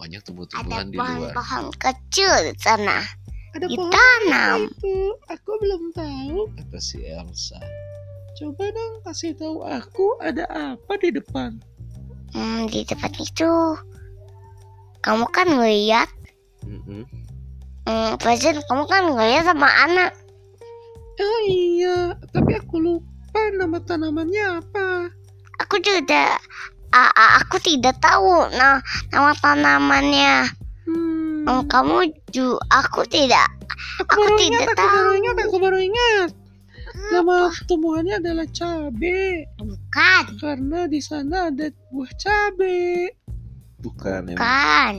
Banyak 0.00 0.24
Ada 0.24 0.26
tumbuh-tumbuhan 0.26 0.88
di 0.90 0.98
luar 0.98 1.30
pohon-pohon 1.30 1.64
kecil 1.78 2.32
di 2.50 2.58
sana. 2.58 3.06
Ada 3.54 3.70
pohon 3.70 3.86
Ditanam. 3.86 4.60
apa 4.66 4.74
itu? 4.74 4.96
Aku 5.30 5.50
belum 5.62 5.82
tahu. 5.94 6.38
Kata 6.58 6.78
si 6.82 6.98
Elsa 7.06 7.60
Coba 8.32 8.64
dong 8.72 8.94
kasih 9.04 9.36
tahu 9.36 9.60
aku 9.62 10.18
ada 10.18 10.48
apa 10.48 10.92
di 10.98 11.14
depan. 11.14 11.60
Hmm, 12.32 12.66
di 12.66 12.82
tempat 12.82 13.12
itu. 13.20 13.76
Kamu 15.04 15.28
kan 15.30 15.46
ngeliat, 15.52 16.08
Mm-mm. 16.62 17.02
hmm, 17.86 18.12
kamu 18.70 18.84
kan 18.86 19.02
ngeliat 19.10 19.44
sama 19.46 19.68
anak. 19.86 20.10
Oh 21.20 21.40
iya, 21.46 22.16
tapi 22.32 22.56
aku 22.56 22.80
lupa 22.80 23.40
nama 23.54 23.78
tanamannya 23.82 24.62
apa. 24.62 25.10
Aku 25.66 25.78
juga, 25.82 26.34
a- 26.90 27.14
a- 27.14 27.34
aku 27.42 27.58
tidak 27.62 27.98
tahu 28.00 28.48
nah 28.56 28.80
nama 29.12 29.32
tanamannya. 29.38 30.50
Hmm, 30.86 31.44
Hmm, 31.46 31.62
kamu 31.66 32.10
juga, 32.30 32.62
aku 32.70 33.02
tidak, 33.06 33.50
aku, 34.02 34.18
aku 34.18 34.38
tidak 34.38 34.66
ingat, 34.66 34.78
aku 34.78 34.86
baru 34.86 35.02
tahu. 35.10 35.18
ingat, 35.18 35.36
aku 35.42 35.56
baru 35.58 35.78
ingat. 35.78 36.30
Nama 36.92 37.36
tumbuhannya 37.66 38.14
adalah 38.20 38.46
cabe 38.52 39.48
bukan, 39.56 40.24
karena 40.38 40.86
di 40.86 41.00
sana 41.00 41.48
ada 41.48 41.66
buah 41.88 42.12
cabe. 42.20 43.10
Bukan 43.80 44.32
bukan. 44.32 44.92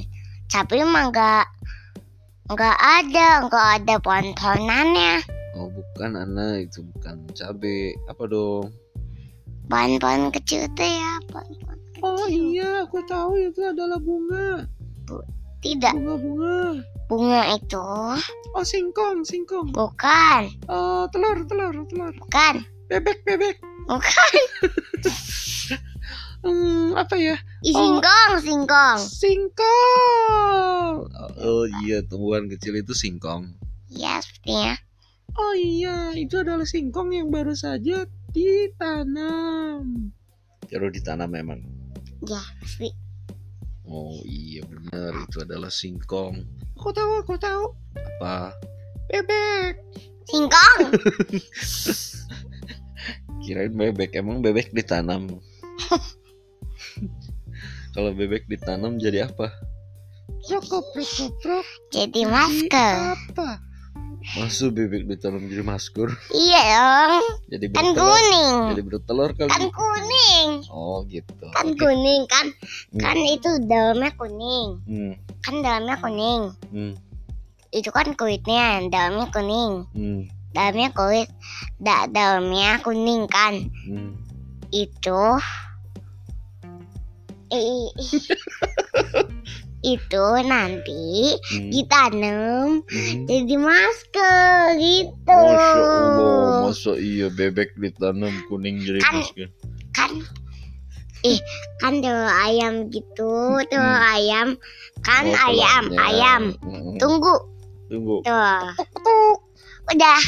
Tapi 0.49 0.73
emang 0.81 1.09
nggak, 1.09 1.45
nggak 2.45 2.77
ada, 2.77 3.27
nggak 3.43 3.67
ada 3.79 3.95
pohon-pohonannya. 3.97 5.15
Oh 5.53 5.69
bukan 5.69 6.17
anak 6.17 6.65
itu 6.65 6.81
bukan 6.91 7.23
cabe 7.31 7.93
Apa 8.05 8.25
dong? 8.25 8.73
Pohon-pohon 9.65 10.27
kecil 10.31 10.67
tuh 10.73 10.83
ya, 10.83 11.11
pohon-pohon 11.27 11.77
Oh 12.01 12.19
kecil. 12.19 12.35
iya, 12.51 12.83
aku 12.83 12.99
tahu 13.05 13.39
itu 13.39 13.61
adalah 13.61 13.95
bunga, 13.95 14.67
Tidak, 15.59 15.93
bunga-bunga. 15.95 16.83
bunga 17.07 17.41
itu 17.55 17.87
Oh 18.51 18.65
singkong, 18.65 19.23
singkong. 19.23 19.71
bukan, 19.71 20.51
Oh 20.67 21.07
telur, 21.09 21.39
telur, 21.45 21.71
telur. 21.87 22.11
bukan, 22.19 22.67
Bebek, 22.85 23.23
bebek. 23.23 23.55
bukan. 23.87 24.33
Hmm, 26.43 26.91
apa 26.99 27.15
ya? 27.15 27.39
Oh. 27.39 27.71
Singkong, 27.71 28.33
singkong. 28.43 28.99
Singkong. 28.99 30.95
Oh 31.39 31.63
iya 31.87 32.03
tumbuhan 32.03 32.51
kecil 32.51 32.75
itu 32.75 32.91
singkong 32.91 33.55
Ya, 33.87 34.19
sepertinya. 34.19 34.75
Oh 35.33 35.55
iya, 35.55 36.11
itu 36.13 36.43
adalah 36.43 36.67
singkong 36.67 37.15
yang 37.15 37.31
baru 37.31 37.55
saja 37.55 38.03
ditanam. 38.35 40.11
Baru 40.67 40.91
ditanam 40.91 41.31
memang 41.31 41.63
Ya, 42.27 42.43
pasti. 42.59 42.91
Oh 43.87 44.19
iya 44.27 44.67
benar 44.67 45.15
itu 45.27 45.43
adalah 45.43 45.71
singkong 45.71 46.43
Aku 46.75 46.91
tahu, 46.91 47.23
aku 47.23 47.39
tahu. 47.39 47.71
Apa? 48.19 48.51
Bebek. 49.07 49.79
Singkong. 50.27 50.91
Kirain 53.43 53.75
bebek 53.75 54.15
Emang 54.15 54.39
bebek 54.39 54.71
ditanam 54.71 55.27
Kalau 57.93 58.09
bebek 58.11 58.49
ditanam 58.49 58.97
jadi 58.97 59.29
apa? 59.29 59.53
Jadi 61.89 62.21
masker. 62.25 62.95
Apa? 63.13 63.61
Masuk 64.33 64.71
bebek 64.73 65.03
ditanam 65.03 65.43
jadi 65.45 65.61
masker 65.61 66.07
Iya 66.31 66.61
dong. 66.63 67.25
Jadi 67.51 67.65
Kan 67.69 67.91
bertelur 67.91 68.07
kuning. 68.07 68.55
Jadi 68.71 68.81
bertelur 68.81 69.29
Kan 69.35 69.47
kali 69.51 69.67
kuning. 69.69 70.49
Oh 70.71 71.03
gitu 71.05 71.31
Kan 71.51 71.67
Oke. 71.69 71.77
kuning 71.77 72.21
kan. 72.25 72.45
Hmm. 72.89 72.99
Kan 72.99 73.17
itu 73.19 73.49
dalamnya 73.61 74.11
kuning. 74.15 74.67
Hmm, 74.87 75.13
Kan 75.43 75.55
dalamnya 75.59 75.95
kuning. 75.99 76.41
hmm, 76.71 76.93
Itu 77.69 77.89
kan 77.89 78.15
kulitnya, 78.15 78.85
dalamnya 78.87 79.27
kuning. 79.29 79.71
hmm, 79.91 80.21
Dalamnya 80.53 80.89
kulit, 80.93 81.29
da 81.77 82.05
dalamnya 82.07 82.79
kuning 82.79 83.25
kan. 83.27 83.69
hmm. 83.85 84.13
Itu 84.71 85.37
itu 89.83 90.25
nanti 90.43 91.35
hmm, 91.35 91.69
ditanam 91.69 92.67
hmm. 92.81 93.27
jadi 93.27 93.55
masker 93.57 94.79
gitu. 94.79 95.35
Masya 95.35 95.83
Allah 95.83 96.39
Masa 96.63 96.91
iya 96.95 97.27
bebek 97.27 97.75
ditanam 97.75 98.31
kuning 98.47 98.79
jadi 98.79 98.99
Kan- 99.01 99.19
masker 99.19 99.47
kan 99.91 100.11
ih 101.21 101.39
kan 101.77 101.99
telur 101.99 102.27
ayam 102.27 102.87
gitu 102.89 103.31
telur 103.65 103.79
Hmm. 103.79 104.13
ayam 104.13 104.47
kan 105.01 105.23
Oh, 105.25 105.35
ayam 105.45 105.83
telurnya. 105.85 105.99
ayam 106.01 106.41
Hmm, 106.59 106.95
tunggu 106.97 107.35
Tunggu 107.85 108.15
tuh 108.23 109.31
udah 109.85 110.19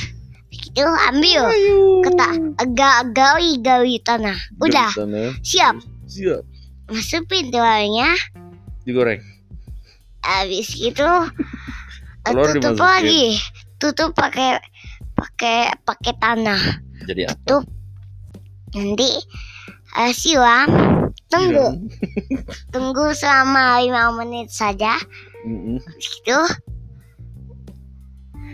itu 0.52 0.84
ambil 1.10 1.42
Ayo. 1.48 1.80
kata 2.02 2.28
agak 2.58 2.96
gawi 3.12 3.58
gawi 3.58 4.00
tanah 4.00 4.36
udah 4.58 4.92
sana. 4.92 5.32
siap 5.42 5.76
Siap 6.06 6.44
masukin 6.90 7.50
telurnya 7.50 8.14
Digoreng. 8.86 9.22
Habis 10.22 10.78
itu 10.78 11.02
eh, 11.02 12.34
Telur 12.34 12.54
tutup 12.54 12.78
dimasukin. 12.78 12.86
lagi. 12.86 13.26
Tutup 13.82 14.10
pakai 14.14 14.62
pakai 15.18 15.74
pakai 15.82 16.14
tanah. 16.22 16.62
Jadi 17.10 17.26
apa? 17.26 17.34
tutup. 17.46 17.64
Nanti 18.78 19.10
siram 20.14 20.70
tunggu. 21.30 21.68
Siram. 21.74 21.90
tunggu 22.74 23.06
selama 23.18 23.82
lima 23.82 24.14
menit 24.22 24.54
saja. 24.54 24.98
Mm-mm. 25.46 25.78
gitu 26.02 26.40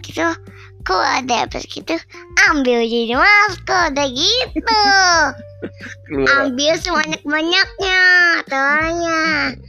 gitu 0.04 0.28
kok 0.82 0.98
ada 0.98 1.46
apa 1.46 1.62
gitu 1.65 1.96
ambil 2.50 2.82
jadi 2.86 3.13
masker 3.15 3.94
udah 3.94 4.08
gitu. 4.10 4.84
Keluar. 6.10 6.28
Ambil 6.41 6.74
sebanyak 6.82 7.22
banyaknya 7.22 8.02
telurnya. 8.50 9.22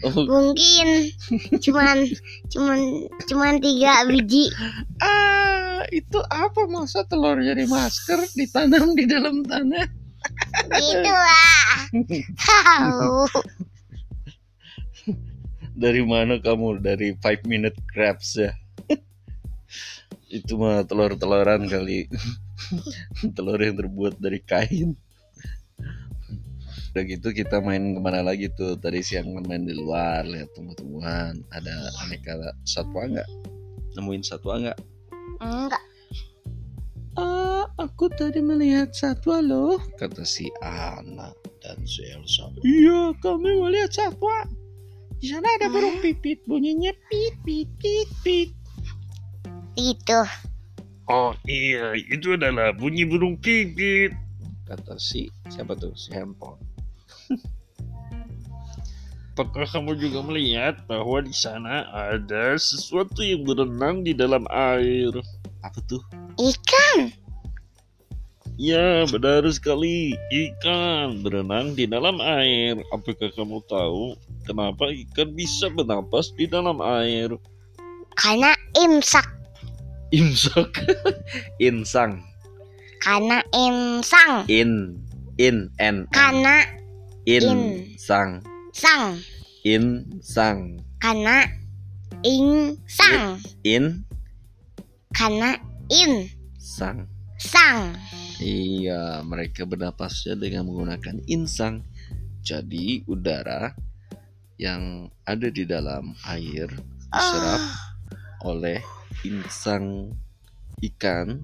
Oh. 0.09 0.25
Mungkin 0.25 1.13
cuman 1.65 2.09
cuman 2.49 2.79
cuman 3.29 3.53
tiga 3.61 4.09
biji. 4.09 4.49
Ah, 5.05 5.85
itu 5.93 6.19
apa 6.33 6.65
masa 6.67 7.05
telur 7.05 7.37
jadi 7.45 7.69
masker 7.69 8.25
ditanam 8.33 8.97
di 8.97 9.05
dalam 9.05 9.45
tanah? 9.45 9.85
gitu 10.73 11.11
lah 11.11 11.67
tahu 12.39 13.27
Dari 15.83 16.05
mana 16.05 16.37
kamu? 16.37 16.85
Dari 16.85 17.17
5 17.17 17.49
minute 17.49 17.75
crabs 17.91 18.37
ya 18.37 18.53
Itu 20.33 20.57
mah 20.57 20.89
telur-teloran 20.89 21.69
kali 21.69 22.09
Telur 23.37 23.61
yang 23.61 23.77
terbuat 23.77 24.17
dari 24.17 24.41
kain 24.41 24.97
Udah 26.93 27.05
gitu 27.05 27.37
kita 27.37 27.61
main 27.61 27.93
ke 27.97 28.01
mana 28.01 28.25
lagi 28.25 28.49
tuh 28.49 28.81
Tadi 28.81 29.05
siang 29.05 29.37
kan 29.37 29.45
main 29.45 29.69
di 29.69 29.77
luar 29.77 30.25
Lihat 30.25 30.57
tumbuh-tumbuhan 30.57 31.37
Ada 31.53 31.73
aneka 32.09 32.33
satwa 32.65 33.05
nggak? 33.13 33.29
Nemuin 34.01 34.25
satwa 34.25 34.57
nggak? 34.57 34.79
enggak 35.43 35.85
Ah, 37.13 37.69
aku 37.77 38.09
tadi 38.09 38.41
melihat 38.41 38.89
satwa 38.97 39.45
loh. 39.45 39.77
Kata 40.01 40.25
si 40.25 40.49
Ana 40.65 41.29
dan 41.61 41.77
si 41.85 42.01
Elsa 42.09 42.49
Iya, 42.65 43.13
kami 43.21 43.61
melihat 43.61 43.93
satwa. 43.93 44.49
Di 45.21 45.29
sana 45.29 45.45
ada 45.61 45.69
burung 45.69 46.01
pipit, 46.01 46.41
bunyinya 46.49 46.91
pit 47.13 47.37
pit 47.45 47.69
pit 47.77 48.09
pit. 48.25 48.51
Itu 49.77 50.21
Oh 51.11 51.35
iya, 51.51 51.99
itu 51.99 52.39
adalah 52.39 52.71
bunyi 52.73 53.03
burung 53.03 53.35
pipit. 53.37 54.15
Kata 54.65 54.97
si, 54.97 55.27
siapa 55.51 55.75
tuh? 55.75 55.91
Si 55.99 56.15
handphone. 56.15 56.63
Apakah 59.35 59.67
kamu 59.67 59.99
juga 59.99 60.23
melihat 60.23 60.81
bahwa 60.87 61.21
di 61.21 61.35
sana 61.35 61.89
ada 61.91 62.55
sesuatu 62.55 63.25
yang 63.25 63.43
berenang 63.43 64.07
di 64.07 64.15
dalam 64.15 64.47
air? 64.49 65.11
Apa 65.67 65.81
tuh? 65.91 66.01
Ikan. 66.39 67.11
Ya, 68.61 69.03
benar 69.11 69.43
sekali. 69.51 70.15
Ikan 70.31 71.27
berenang 71.27 71.75
di 71.75 71.91
dalam 71.91 72.23
air. 72.23 72.79
Apakah 72.95 73.33
kamu 73.35 73.59
tahu 73.67 74.15
kenapa 74.47 74.93
ikan 74.93 75.35
bisa 75.35 75.67
bernapas 75.73 76.31
di 76.39 76.47
dalam 76.47 76.79
air? 76.79 77.35
Karena 78.15 78.55
imsak. 78.79 79.42
Imsak. 80.13 80.85
Insang. 81.59 82.21
Karena 83.03 83.43
insang. 83.51 84.47
In. 84.47 84.95
In. 85.41 85.75
N. 85.83 86.07
Karena 86.15 86.63
Insang. 87.27 88.45
sang. 88.71 89.19
Insang. 89.67 90.79
Karena 91.03 91.43
insang. 92.23 93.43
In. 93.67 94.07
Karena 95.11 95.59
in. 95.91 96.31
Sang. 96.63 97.11
Sang. 97.43 97.99
Iya, 98.39 99.27
mereka 99.27 99.67
bernapasnya 99.67 100.39
dengan 100.39 100.71
menggunakan 100.71 101.27
insang. 101.27 101.83
Jadi 102.43 103.03
udara 103.11 103.75
yang 104.63 105.11
ada 105.27 105.51
di 105.51 105.67
dalam 105.67 106.15
air 106.27 106.71
diserap 107.11 107.63
Oh, 108.43 108.55
oleh 108.55 108.79
insang 109.27 110.15
ikan 110.83 111.43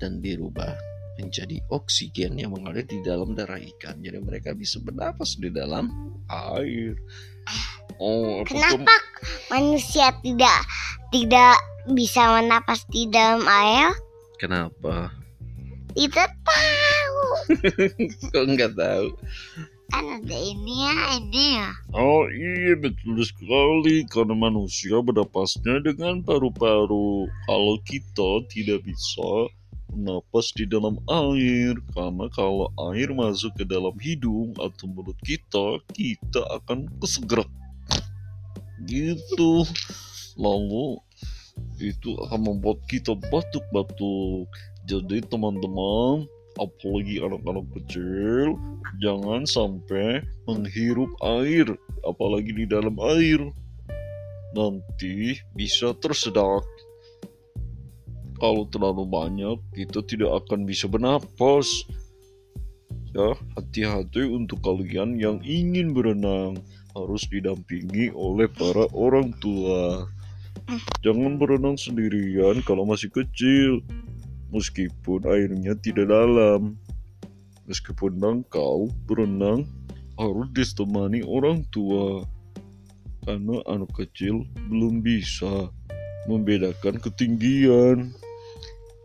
dan 0.00 0.20
dirubah 0.20 0.76
menjadi 1.20 1.60
oksigen 1.68 2.40
yang 2.40 2.56
mengalir 2.56 2.84
di 2.88 3.04
dalam 3.04 3.36
darah 3.36 3.60
ikan. 3.60 4.00
Jadi 4.00 4.18
mereka 4.24 4.56
bisa 4.56 4.80
bernapas 4.80 5.36
di 5.36 5.52
dalam 5.52 6.16
air. 6.28 6.96
Oh, 8.00 8.40
kenapa 8.48 8.88
manusia 9.52 10.08
tidak 10.24 10.64
tidak 11.12 11.60
bisa 11.92 12.40
menapas 12.40 12.86
di 12.88 13.04
dalam 13.12 13.44
air? 13.44 13.92
Kenapa? 14.40 15.12
Tidak 15.92 16.30
tahu. 16.46 17.20
Kok 18.32 18.44
nggak 18.56 18.72
tahu? 18.78 19.06
Kan 19.90 20.06
ada 20.22 20.36
ini 20.38 20.74
ya, 20.86 20.94
ini 21.18 21.44
ya. 21.58 21.68
Oh 21.90 22.22
iya 22.30 22.78
betul 22.78 23.18
sekali 23.26 24.06
karena 24.06 24.38
manusia 24.38 25.02
bernapasnya 25.02 25.82
dengan 25.82 26.22
paru-paru. 26.22 27.26
Kalau 27.50 27.76
kita 27.82 28.46
tidak 28.50 28.86
bisa 28.86 29.50
bernapas 29.90 30.54
di 30.54 30.70
dalam 30.70 30.94
air 31.10 31.74
karena 31.90 32.30
kalau 32.30 32.70
air 32.94 33.10
masuk 33.10 33.50
ke 33.58 33.66
dalam 33.66 33.92
hidung 33.98 34.54
atau 34.62 34.86
mulut 34.86 35.18
kita, 35.26 35.82
kita 35.90 36.42
akan 36.62 36.86
kesegerak. 37.02 37.50
Gitu. 38.86 39.66
Lalu 40.38 41.02
itu 41.82 42.14
akan 42.28 42.40
membuat 42.46 42.78
kita 42.86 43.18
batuk-batuk. 43.28 44.46
Jadi 44.86 45.22
teman-teman, 45.26 46.30
apalagi 46.58 47.22
anak-anak 47.22 47.66
kecil, 47.78 48.58
jangan 48.98 49.46
sampai 49.46 50.24
menghirup 50.48 51.12
air, 51.22 51.68
apalagi 52.02 52.50
di 52.50 52.64
dalam 52.66 52.96
air. 52.98 53.38
Nanti 54.56 55.38
bisa 55.54 55.94
tersedak. 55.94 56.66
Kalau 58.40 58.64
terlalu 58.72 59.04
banyak, 59.04 59.60
kita 59.76 60.00
tidak 60.08 60.42
akan 60.42 60.64
bisa 60.64 60.88
bernapas. 60.88 61.84
Ya, 63.12 63.36
hati-hati 63.58 64.24
untuk 64.26 64.64
kalian 64.64 65.20
yang 65.20 65.44
ingin 65.44 65.92
berenang. 65.92 66.58
Harus 66.96 67.28
didampingi 67.30 68.10
oleh 68.10 68.50
para 68.50 68.88
orang 68.96 69.30
tua. 69.38 70.08
Jangan 71.02 71.38
berenang 71.38 71.78
sendirian 71.78 72.62
kalau 72.66 72.86
masih 72.86 73.10
kecil. 73.12 73.82
Meskipun 74.50 75.26
airnya 75.26 75.78
tidak 75.78 76.10
dalam. 76.10 76.74
Meskipun 77.70 78.18
engkau 78.18 78.90
berenang 79.06 79.66
harus 80.18 80.50
ditemani 80.52 81.22
orang 81.22 81.62
tua. 81.70 82.26
Karena 83.22 83.62
anak 83.70 83.94
kecil 83.94 84.42
belum 84.66 85.02
bisa 85.06 85.70
membedakan 86.26 86.98
ketinggian. 86.98 88.10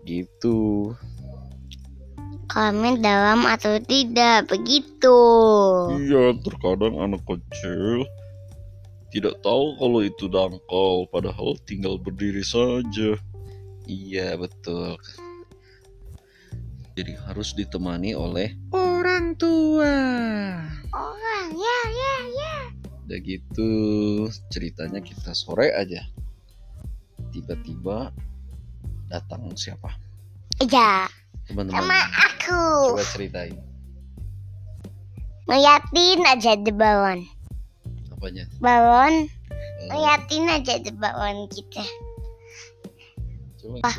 Gitu. 0.05 0.93
Kami 2.45 3.01
dalam 3.01 3.45
atau 3.45 3.77
tidak 3.81 4.49
begitu. 4.49 5.19
Iya, 5.97 6.37
terkadang 6.41 6.97
anak 7.01 7.21
kecil 7.25 8.05
tidak 9.15 9.39
tahu 9.47 9.79
kalau 9.79 10.03
itu 10.03 10.27
dangkal, 10.27 11.07
padahal 11.07 11.55
tinggal 11.63 11.95
berdiri 11.95 12.43
saja. 12.43 13.15
Iya, 13.87 14.35
betul. 14.35 14.99
Jadi 16.95 17.11
harus 17.27 17.51
ditemani 17.51 18.15
oleh 18.15 18.55
orang 18.71 19.35
tua. 19.35 19.95
Orang 20.89 21.47
ya 21.51 21.79
ya 21.91 22.15
ya. 22.31 22.53
Udah 23.03 23.19
gitu 23.19 23.69
ceritanya 24.47 25.03
kita 25.03 25.35
sore 25.35 25.75
aja. 25.75 26.07
Tiba-tiba 27.35 28.15
datang 29.11 29.51
siapa? 29.59 29.91
Iya, 30.63 31.11
Teman-teman. 31.51 31.83
sama 31.83 31.99
aku. 32.31 32.63
Coba 32.95 33.03
ceritain. 33.11 33.59
Ngeliatin 35.45 36.19
aja 36.25 36.51
di 36.55 36.71
balon. 36.71 37.19
Apanya? 38.15 38.47
Balon, 38.63 39.27
Eh, 39.83 39.87
ngeliatin 39.91 40.47
aja 40.47 40.79
di 40.79 40.91
balon 40.95 41.51
kita. 41.51 41.83
Coba 43.59 43.83
Wah. 43.83 43.95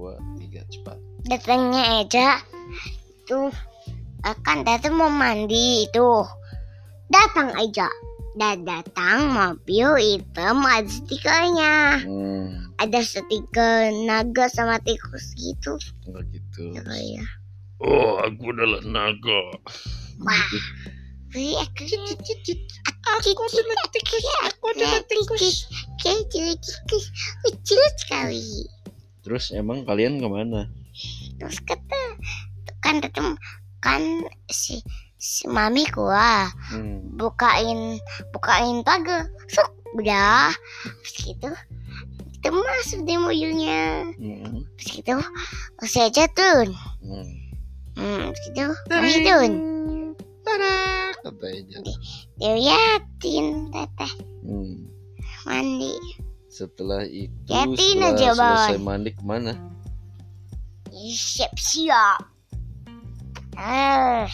Dua, 0.00 0.16
tiga, 0.40 0.64
cepat. 0.72 0.96
Datangnya 1.28 2.00
aja 2.00 2.40
tuh 3.28 3.52
akan 4.24 4.64
datang 4.64 4.96
mau 4.96 5.12
mandi 5.12 5.84
itu. 5.84 6.24
Datang 7.12 7.52
aja. 7.52 7.84
Dan 8.32 8.64
datang 8.64 9.28
mobil 9.28 10.00
hitam 10.00 10.64
ada 10.64 10.88
stikernya. 10.88 12.00
Hmm, 12.00 12.72
Ada 12.80 13.04
stiker 13.04 13.92
naga 14.08 14.48
sama 14.48 14.80
tikus 14.80 15.36
gitu. 15.36 15.76
enggak 16.08 16.24
gitu. 16.32 16.72
Ya, 16.72 16.80
ya. 16.96 17.24
Oh, 17.84 18.16
aku 18.24 18.56
adalah 18.56 18.80
naga. 18.88 19.40
Wah. 20.24 20.48
Aku 21.30 21.84
aku 23.20 23.42
adalah 23.44 23.86
tikus. 23.92 24.24
Aku 24.48 24.64
adalah 24.72 25.02
tikus. 25.04 25.68
Kecil 26.00 26.56
tikus. 26.56 27.04
Lucu 27.44 27.76
sekali. 28.00 28.64
Terus 29.20 29.52
emang 29.52 29.84
kalian 29.84 30.16
ke 30.16 30.26
mana? 30.26 30.66
Terus 31.36 31.58
kata 31.60 32.02
kan 32.80 32.98
tetem 32.98 33.36
kan 33.78 34.02
si 34.48 34.80
si 35.16 35.44
mami 35.44 35.84
gua 35.88 36.48
Hmm. 36.72 37.16
bukain 37.16 38.00
bukain 38.32 38.80
pagar 38.80 39.28
sok 39.46 39.68
udah 39.92 40.48
terus 41.02 41.14
gitu 41.18 41.50
kita 42.34 42.48
masuk 42.48 43.04
di 43.04 43.14
mobilnya 43.16 44.08
Hmm. 44.16 44.64
terus 44.76 44.90
gitu 44.94 45.14
saya 45.82 46.08
jatuh 46.08 46.72
Hmm. 47.00 47.28
hmm, 47.94 48.32
terus 48.32 48.40
gitu 48.48 48.64
kami 48.88 49.12
turun 49.20 49.54
Kata 51.20 51.46
aja. 51.46 51.78
dia 52.40 52.52
liatin 52.56 53.46
teteh 53.70 54.12
Hmm. 54.40 54.88
mandi 55.44 55.92
Setelah 56.50 57.06
itu, 57.06 57.30
Liatin 57.46 57.78
setelah 57.78 58.10
aja, 58.10 58.28
selesai 58.34 58.74
Bang. 58.74 58.82
mandi 58.82 59.10
ke 59.14 59.22
mana? 59.22 59.54
siap 61.10 61.54
siap 61.56 62.20
ah 63.56 64.28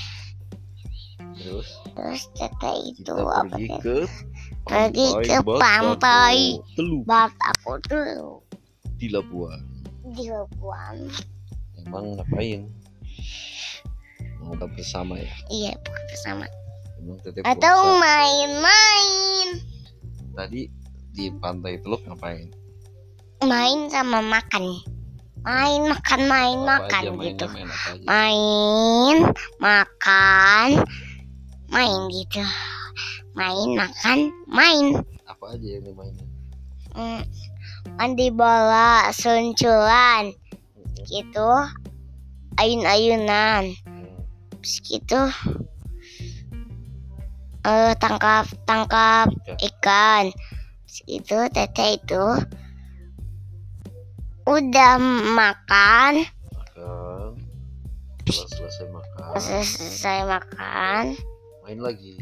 Terus 1.37 1.69
terus 1.95 2.23
teteh 2.35 2.77
itu 2.91 3.07
kita 3.07 3.13
apa 3.23 3.45
pergi 3.55 3.67
ke 3.85 3.99
Pergi 4.67 5.07
ke 5.23 5.37
pantai. 5.47 6.59
Teluk 6.75 7.07
bat 7.07 7.31
aku 7.55 7.79
tuh 7.87 8.43
di 8.97 9.13
Labuan. 9.13 9.61
di 10.17 10.27
Labuan 10.33 10.97
Emang 11.85 12.17
ngapain? 12.17 12.67
Mau 14.43 14.57
bersama 14.73 15.21
ya? 15.21 15.31
iya 15.53 15.73
bersama 16.11 16.49
Emang 16.99 17.21
teteh 17.21 17.45
atau 17.45 18.01
main-main 18.01 19.49
Tadi 20.35 20.67
di 21.17 21.33
pantai 21.41 21.81
Teluk 21.81 22.05
ngapain? 22.05 22.53
main 23.45 23.89
sama 23.93 24.21
makan. 24.25 24.65
Main 25.47 25.81
makan 25.87 26.21
main 26.27 26.59
Apa 26.59 26.69
makan 26.69 27.03
aja 27.05 27.13
mainnya, 27.13 27.31
gitu. 27.31 27.47
main 27.53 27.69
main 28.09 29.17
makan 29.61 30.69
main 31.71 32.01
gitu. 32.11 32.43
Main 33.37 33.69
makan 33.77 34.19
main. 34.49 34.87
Apa 35.29 35.55
aja 35.55 35.67
yang 35.67 35.85
dimainin? 35.85 36.27
Hmm, 36.97 37.23
mandi 38.01 38.29
bola 38.33 39.13
sunculan 39.13 40.33
gitu. 41.07 41.51
Ayun-ayunan. 42.57 43.77
Gitu. 44.65 45.21
Eh 47.63 47.93
tangkap 48.01 48.49
tangkap 48.67 49.29
ikan 49.61 50.33
itu 51.05 51.39
teteh 51.53 52.01
itu 52.01 52.25
udah 54.49 54.93
makan. 55.37 56.25
Makan. 56.25 57.29
Setelah 58.27 58.49
selesai 58.49 58.87
makan. 58.91 59.31
selesai 59.39 60.19
makan 60.27 61.05
main 61.67 61.83
lagi. 61.83 62.15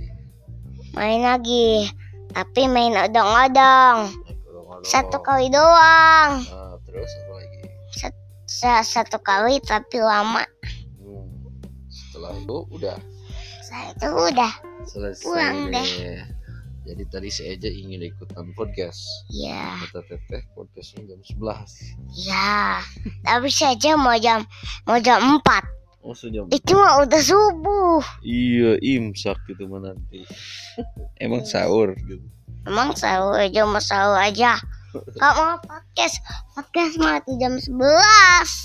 main 0.96 1.20
lagi. 1.20 1.92
Tapi 2.32 2.64
main 2.64 2.96
odong-odong. 2.96 4.08
Satu 4.82 5.20
kali 5.20 5.52
doang. 5.52 6.40
Nah, 6.48 6.80
terus 6.88 7.12
apa 7.12 7.32
lagi? 7.36 7.60
Sa- 8.48 8.86
satu 8.88 9.20
kali 9.20 9.60
tapi 9.60 10.00
lama. 10.00 10.42
Hmm. 10.96 11.28
setelah 11.92 12.32
itu 12.40 12.58
udah. 12.72 12.96
Saya 13.60 13.92
itu 13.92 14.08
udah 14.08 14.52
selesai 14.88 15.24
Pulang 15.28 15.68
deh. 15.68 15.88
Jadi 16.84 17.02
tadi 17.08 17.32
saya 17.32 17.56
aja 17.56 17.66
ingin 17.66 18.04
ikutan 18.04 18.52
podcast. 18.52 19.00
Ya 19.26 19.80
kata 19.88 20.04
teteh 20.04 20.44
podcastnya 20.52 21.08
jam 21.08 21.20
11 21.20 22.20
ya 22.28 22.84
tapi 23.24 23.48
saja 23.48 23.96
mau 23.96 24.12
jam 24.20 24.44
mau 24.84 25.00
jam 25.00 25.40
4 25.40 26.04
oh 26.04 26.12
sejam. 26.12 26.44
Itu 26.52 26.76
mah 26.76 27.00
udah 27.00 27.22
subuh. 27.24 28.04
Iya 28.20 28.76
imsak 28.78 29.40
gitu 29.48 29.64
mah 29.64 29.88
nanti. 29.88 30.28
Emang 31.24 31.48
sahur 31.48 31.96
gitu. 31.96 32.20
Emang 32.68 32.92
sahur 32.92 33.40
aja 33.40 33.64
mau 33.64 33.80
sahur 33.80 34.20
aja. 34.20 34.60
Gak 35.18 35.32
mau 35.40 35.56
podcast. 35.64 36.20
Podcast 36.52 37.00
mah 37.00 37.24
tuh 37.24 37.40
jam 37.40 37.56
11 37.56 37.72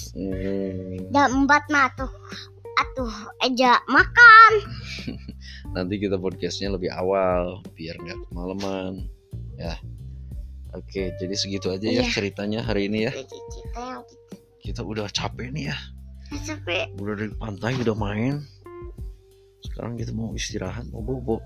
Hmm. 0.10 0.97
jam 1.15 1.47
4 1.47 1.71
mah 1.71 1.88
tuh 1.95 2.12
atuh 2.75 3.13
aja 3.39 3.77
makan 3.86 4.51
nanti 5.75 5.99
kita 5.99 6.15
podcastnya 6.17 6.73
lebih 6.73 6.89
awal 6.93 7.59
biar 7.75 7.95
nggak 7.99 8.19
kemalaman. 8.29 9.07
Ya. 9.59 9.75
Oke 10.71 11.11
jadi 11.17 11.33
segitu 11.33 11.73
aja 11.73 11.89
ya 11.89 12.05
Iya. 12.05 12.13
ceritanya 12.13 12.61
hari 12.61 12.85
ini 12.87 13.09
ya. 13.09 13.11
Jadi 13.13 13.37
kita 14.61 14.85
udah 14.85 15.09
capek 15.09 15.49
nih 15.49 15.73
ya. 15.73 15.77
Capek. 16.45 16.93
Udah 17.01 17.15
dari 17.17 17.33
pantai 17.35 17.73
udah 17.81 17.97
main. 17.97 18.45
Sekarang 19.65 19.97
kita 19.97 20.13
mau 20.13 20.31
istirahat 20.37 20.85
mau 20.93 21.01
bobo. 21.01 21.41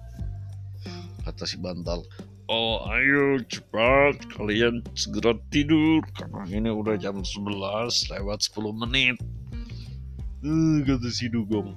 Kata 1.23 1.47
si 1.47 1.55
bantal. 1.55 2.03
Oh 2.51 2.83
ayo 2.91 3.39
cepat 3.47 4.19
kalian 4.35 4.83
segera 4.99 5.39
tidur. 5.47 6.03
Karena 6.11 6.43
ini 6.51 6.69
udah 6.69 6.99
jam 6.99 7.23
11 7.23 8.11
lewat 8.11 8.43
10 8.43 8.75
menit. 8.75 9.15
Eh 10.43 10.83
kata 10.83 11.07
si 11.07 11.31
dugong 11.31 11.71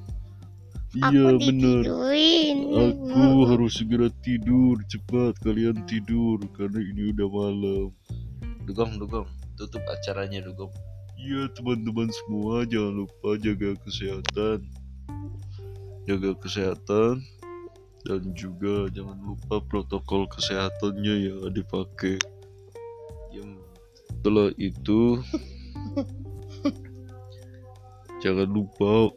iya 0.97 1.23
aku 1.29 1.41
ditidurin 1.41 2.59
Aku 2.77 3.49
harus 3.49 3.81
segera 3.81 4.13
tidur 4.21 4.77
cepat 4.89 5.37
kalian 5.41 5.85
tidur 5.89 6.41
karena 6.53 6.81
ini 6.81 7.13
udah 7.17 7.29
malam. 7.29 7.89
Dugong, 8.69 9.01
dugong, 9.01 9.29
tutup 9.57 9.81
acaranya 9.89 10.45
dugong. 10.45 10.73
Iya 11.17 11.49
teman-teman 11.57 12.13
semua 12.13 12.69
jangan 12.69 13.09
lupa 13.09 13.41
jaga 13.41 13.73
kesehatan, 13.81 14.69
jaga 16.05 16.37
kesehatan 16.37 17.25
dan 18.05 18.21
juga 18.37 18.93
jangan 18.93 19.17
lupa 19.25 19.65
protokol 19.65 20.29
kesehatannya 20.29 21.33
yang 21.33 21.41
dipakai. 21.57 22.21
Yang 23.33 23.57
setelah 24.13 24.53
itu 24.61 25.25
jangan 28.25 28.49
lupa 28.53 29.09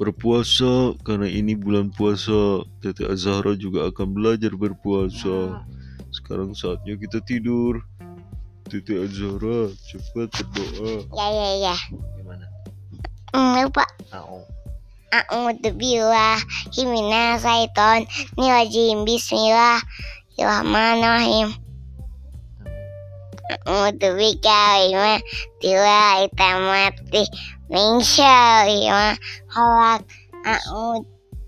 berpuasa 0.00 0.96
karena 1.04 1.28
ini 1.28 1.52
bulan 1.52 1.92
puasa. 1.92 2.64
Tete 2.80 3.04
Azahra 3.04 3.52
juga 3.52 3.92
akan 3.92 4.16
belajar 4.16 4.56
berpuasa. 4.56 5.60
Sekarang 6.08 6.56
saatnya 6.56 6.96
kita 6.96 7.20
tidur. 7.28 7.84
Tete 8.64 8.96
Azahra 8.96 9.68
cepat 9.92 10.32
berdoa. 10.56 11.04
ya 11.12 11.28
ya 11.28 11.68
ya 11.68 11.76
Gimana? 12.16 12.48
Hmm, 13.36 13.60
lupa 13.60 13.84
Au. 14.16 14.40
A'udzu 15.10 15.74
billahi 15.76 16.82
minas 16.88 17.44
syaiton 17.44 18.08
rajim. 18.40 19.04
Bismillahirrahmanirrahim. 19.04 21.52
A'udzu 23.68 24.16
bika 24.16 24.80
ma 24.96 25.20
tila 25.60 26.24
itamati 26.24 27.28
min 27.70 28.02
syarri 28.02 28.90
ma 28.90 29.14
khalaq. 29.46 30.02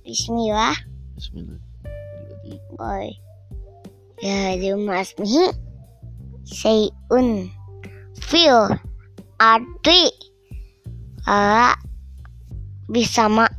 Bismillah. 0.06 0.78
Bismillah. 1.18 1.58
Boy. 2.78 3.10
Ya 4.22 4.54
masmihi 4.78 5.50
sayun 6.46 7.50
fil 8.22 8.78
arti 9.42 10.14
ala 11.26 11.74
bisa 12.86 13.26
mai 13.26 13.50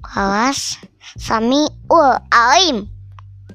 kawas 0.00 0.80
sami 1.20 1.68
ul 1.92 2.16
alim 2.32 2.88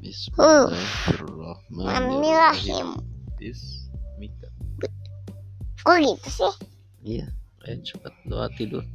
Bismillahirrahmanirrahim. 0.05 3.01
Bismika. 3.41 4.53
kok 5.81 5.97
gitu 5.97 6.29
sih 6.29 6.53
Iya, 7.05 7.29
ayo 7.65 7.81
cepat 7.81 8.13
doa 8.29 8.45
tidur. 8.53 8.85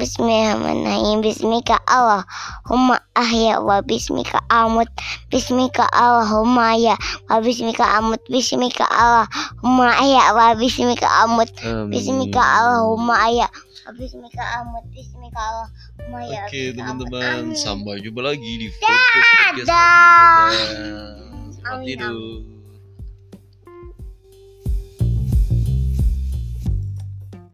Bismillahirrahmanirrahim. 0.00 1.20
Bismika 1.20 1.76
Allahumma 1.84 3.04
ahya 3.12 3.60
wa 3.60 3.84
bismika 3.84 4.40
amut. 4.48 4.88
Bismika 5.28 5.84
Allahumma 5.92 6.72
ahya 6.72 6.96
wa 7.28 7.36
bismika 7.44 7.84
amut. 8.00 8.22
Bismika 8.32 8.88
Allahumma 8.88 9.92
ahya 9.92 10.32
wa 10.32 10.56
bismika 10.56 11.04
amut. 11.20 11.52
Bismika 11.92 12.40
Allahumma 12.40 13.14
ahya 13.28 13.46
wa 13.84 13.90
bismika 13.92 14.42
amut. 14.56 14.84
Bismika 14.88 15.40
Allahumma 15.44 16.16
ahya 16.24 16.40
wa 16.40 16.48
Oke 16.48 16.62
teman-teman, 16.74 17.52
sampai 17.54 18.00
jumpa 18.00 18.20
lagi 18.24 18.52
di 18.56 18.66
podcast 18.80 19.20
podcast 19.20 19.68
Dadah. 19.68 20.48
Selamat 21.50 21.76
Amin, 21.76 21.86
tidur. 21.86 22.59